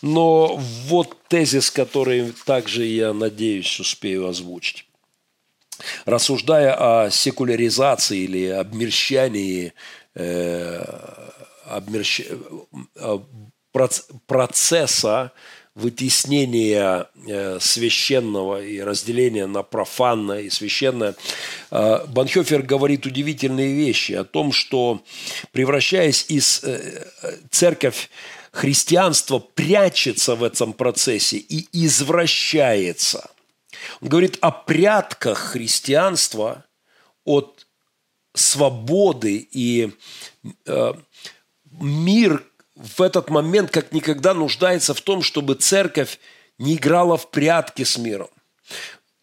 [0.00, 0.56] Но
[0.86, 4.86] вот тезис, который также, я надеюсь, успею озвучить.
[6.04, 9.72] Рассуждая о секуляризации или обмерщании,
[10.14, 10.84] э,
[11.66, 12.22] обмерщ...
[12.96, 13.18] Э,
[14.26, 15.32] процесса
[15.74, 21.14] вытеснения э, священного и разделения на профанное и священное,
[21.70, 25.02] э, Банхёфер говорит удивительные вещи о том, что
[25.52, 27.06] превращаясь из э,
[27.50, 28.10] церковь
[28.52, 33.30] христианство прячется в этом процессе и извращается.
[34.02, 36.66] Он говорит о прятках христианства
[37.24, 37.66] от
[38.34, 39.90] свободы и
[41.80, 42.44] мир
[42.82, 46.18] в этот момент как никогда нуждается в том, чтобы церковь
[46.58, 48.28] не играла в прятки с миром.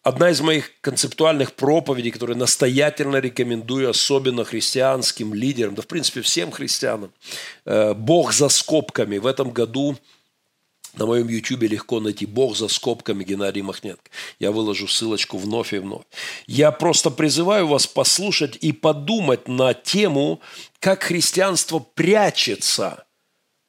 [0.02, 6.50] Одна из моих концептуальных проповедей, которую настоятельно рекомендую, особенно христианским лидерам, да в принципе всем
[6.50, 7.12] христианам,
[7.66, 9.18] э, «Бог за скобками».
[9.18, 9.98] В этом году
[10.94, 14.10] на моем ютубе легко найти «Бог за скобками» Геннадий Махненко.
[14.38, 16.04] Я выложу ссылочку вновь и вновь.
[16.46, 20.40] Я просто призываю вас послушать и подумать на тему,
[20.78, 23.04] как христианство прячется–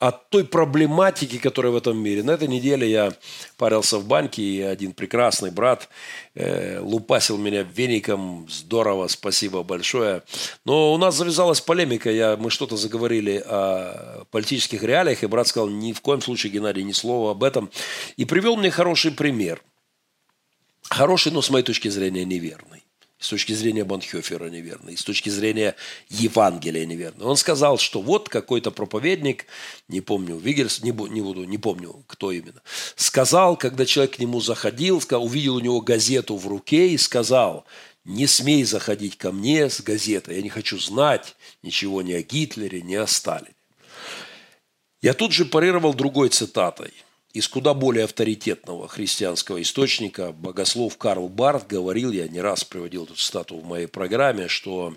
[0.01, 2.23] от той проблематики, которая в этом мире.
[2.23, 3.13] На этой неделе я
[3.57, 5.89] парился в банке, и один прекрасный брат
[6.33, 8.47] э, лупасил меня веником.
[8.49, 10.23] Здорово, спасибо большое.
[10.65, 12.09] Но у нас завязалась полемика.
[12.09, 16.81] Я, мы что-то заговорили о политических реалиях, и брат сказал, ни в коем случае, Геннадий,
[16.81, 17.69] ни слова об этом.
[18.17, 19.61] И привел мне хороший пример.
[20.89, 22.83] Хороший, но с моей точки зрения неверный
[23.21, 25.75] с точки зрения Бонхёфера неверно, и с точки зрения
[26.09, 27.25] Евангелия неверно.
[27.25, 29.45] Он сказал, что вот какой-то проповедник,
[29.87, 32.61] не помню, Вигельс, не, не буду, не помню, кто именно,
[32.95, 37.65] сказал, когда человек к нему заходил, увидел у него газету в руке и сказал,
[38.05, 42.81] не смей заходить ко мне с газетой, я не хочу знать ничего ни о Гитлере,
[42.81, 43.53] ни о Сталине.
[45.03, 46.91] Я тут же парировал другой цитатой–
[47.33, 50.31] из куда более авторитетного христианского источника.
[50.31, 54.95] Богослов Карл Барт говорил, я не раз приводил эту цитату в моей программе, что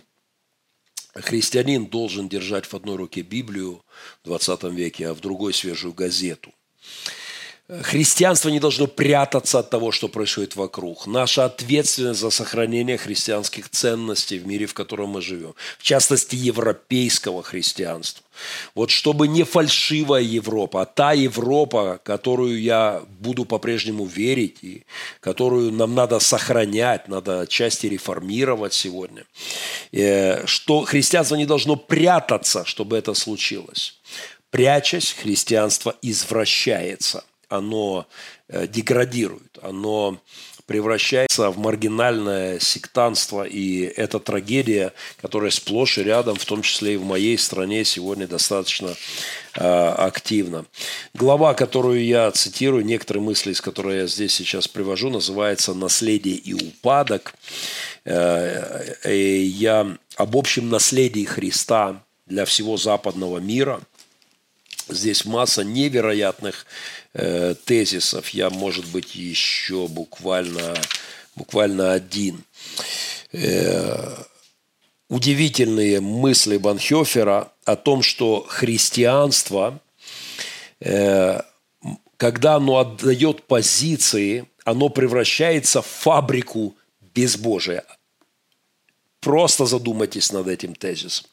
[1.14, 3.84] христианин должен держать в одной руке Библию
[4.22, 6.52] в 20 веке, а в другой свежую газету–
[7.66, 11.06] Христианство не должно прятаться от того, что происходит вокруг.
[11.06, 15.54] Наша ответственность за сохранение христианских ценностей в мире, в котором мы живем.
[15.78, 18.22] В частности, европейского христианства.
[18.74, 24.84] Вот чтобы не фальшивая Европа, а та Европа, которую я буду по-прежнему верить и
[25.20, 29.24] которую нам надо сохранять, надо части реформировать сегодня.
[29.90, 33.98] Э, что христианство не должно прятаться, чтобы это случилось.
[34.50, 37.24] Прячась, христианство извращается–
[37.56, 38.06] оно
[38.48, 40.18] э, деградирует, оно
[40.66, 46.96] превращается в маргинальное сектанство, и это трагедия, которая сплошь и рядом, в том числе и
[46.96, 48.94] в моей стране, сегодня достаточно
[49.54, 50.64] э, активна.
[51.12, 56.54] Глава, которую я цитирую, некоторые мысли, из которых я здесь сейчас привожу, называется «Наследие и
[56.54, 57.34] упадок».
[58.06, 63.80] Э, и я об общем наследии Христа для всего западного мира–
[64.88, 66.66] Здесь масса невероятных
[67.14, 68.28] э, тезисов.
[68.30, 70.74] Я, может быть, еще буквально,
[71.36, 72.44] буквально один.
[73.32, 74.16] Э,
[75.08, 79.80] удивительные мысли Банхёфера о том, что христианство,
[80.80, 81.40] э,
[82.16, 86.76] когда оно отдает позиции, оно превращается в фабрику
[87.14, 87.84] безбожия.
[89.20, 91.26] Просто задумайтесь над этим тезисом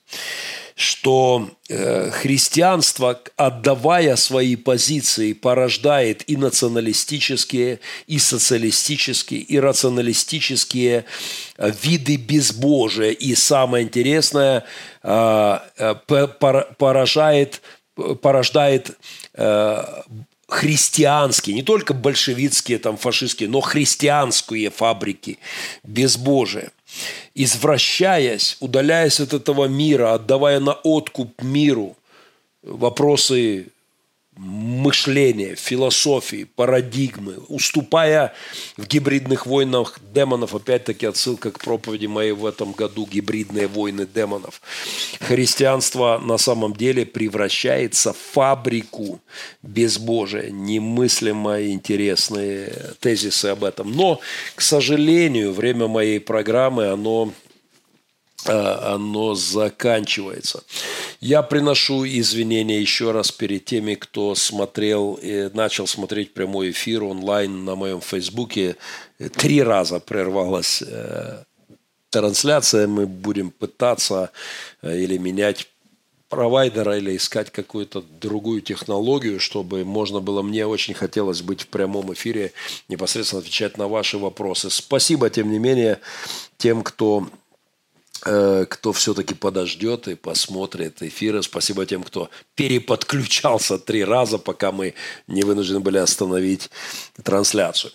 [0.82, 11.06] что э, христианство, отдавая свои позиции, порождает и националистические, и социалистические, и рационалистические
[11.58, 13.12] э, виды безбожия.
[13.12, 14.66] И самое интересное,
[15.04, 15.60] э,
[16.78, 17.62] поражает,
[18.22, 18.98] порождает
[20.48, 25.40] христианские, не только большевистские, там, фашистские, но христианские фабрики
[25.84, 26.72] безбожия
[27.36, 31.96] извращаясь, удаляясь от этого мира, отдавая на откуп миру
[32.64, 33.68] вопросы
[34.42, 38.34] мышления, философии, парадигмы, уступая
[38.76, 44.62] в гибридных войнах демонов, опять-таки отсылка к проповеди моей в этом году «Гибридные войны демонов».
[45.20, 49.22] Христианство на самом деле превращается в фабрику
[49.62, 50.50] безбожия.
[50.50, 53.92] Немыслимо интересные тезисы об этом.
[53.92, 54.20] Но,
[54.56, 57.32] к сожалению, время моей программы, оно
[58.46, 60.64] оно заканчивается.
[61.20, 65.20] Я приношу извинения еще раз перед теми, кто смотрел,
[65.54, 68.76] начал смотреть прямой эфир онлайн на моем фейсбуке.
[69.38, 71.44] Три раза прервалась э,
[72.10, 72.88] трансляция.
[72.88, 74.32] Мы будем пытаться
[74.82, 75.68] э, или менять
[76.30, 82.14] провайдера или искать какую-то другую технологию, чтобы можно было, мне очень хотелось быть в прямом
[82.14, 82.54] эфире,
[82.88, 84.70] непосредственно отвечать на ваши вопросы.
[84.70, 86.00] Спасибо, тем не менее,
[86.58, 87.41] тем, кто Э,
[88.22, 91.42] кто все-таки подождет и посмотрит эфиры.
[91.42, 94.94] Спасибо тем, кто переподключался три раза, пока мы
[95.28, 96.70] не вынуждены были остановить
[97.24, 97.92] трансляцию.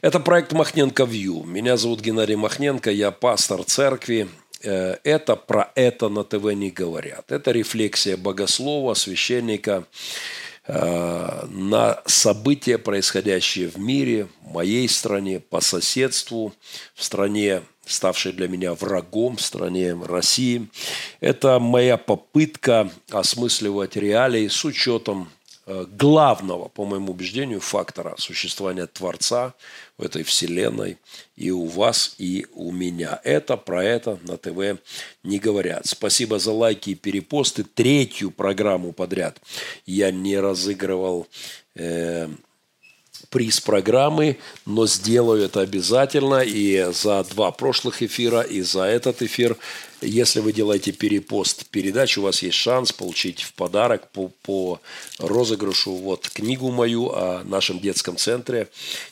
[0.00, 1.42] Это проект Махненко Вью.
[1.44, 4.28] Меня зовут Геннадий Махненко, я пастор церкви.
[4.62, 7.30] Э, это про это на ТВ не говорят.
[7.30, 9.84] Это рефлексия богослова, священника
[10.66, 16.54] э, на события, происходящие в мире, в моей стране, по соседству,
[16.94, 20.68] в стране ставшей для меня врагом в стране России.
[21.20, 25.30] Это моя попытка осмысливать реалии с учетом
[25.66, 29.54] э, главного, по моему убеждению, фактора существования Творца
[29.98, 30.98] в этой вселенной
[31.36, 33.20] и у вас, и у меня.
[33.24, 34.80] Это про это на ТВ
[35.22, 35.86] не говорят.
[35.86, 37.64] Спасибо за лайки и перепосты.
[37.64, 39.40] Третью программу подряд
[39.86, 41.26] я не разыгрывал
[41.74, 42.28] э,
[43.34, 49.56] приз программы, но сделаю это обязательно и за два прошлых эфира, и за этот эфир.
[50.00, 54.80] Если вы делаете перепост передач, у вас есть шанс получить в подарок по, по
[55.18, 58.68] розыгрышу вот книгу мою о нашем детском центре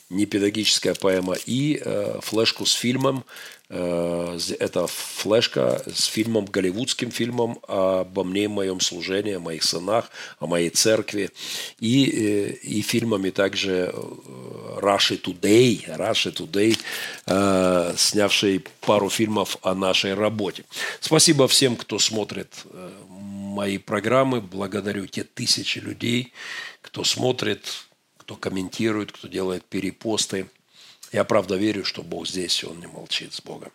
[0.09, 3.25] «Непедагогическая поэма» и э, флешку с фильмом
[3.73, 10.09] это флешка с фильмом, голливудским фильмом обо мне, моем служении, о моих сынах,
[10.39, 11.31] о моей церкви.
[11.79, 16.77] И, э, и фильмами также э, Russia Today, Russia Today,
[17.97, 20.65] снявший пару фильмов о нашей работе.
[20.99, 22.49] Спасибо всем, кто смотрит
[23.53, 24.41] мои программы.
[24.41, 26.33] Благодарю те тысячи людей,
[26.81, 27.85] кто смотрит,
[28.17, 30.47] кто комментирует, кто делает перепосты.
[31.13, 33.71] Я правда верю, что Бог здесь, и Он не молчит с Богом.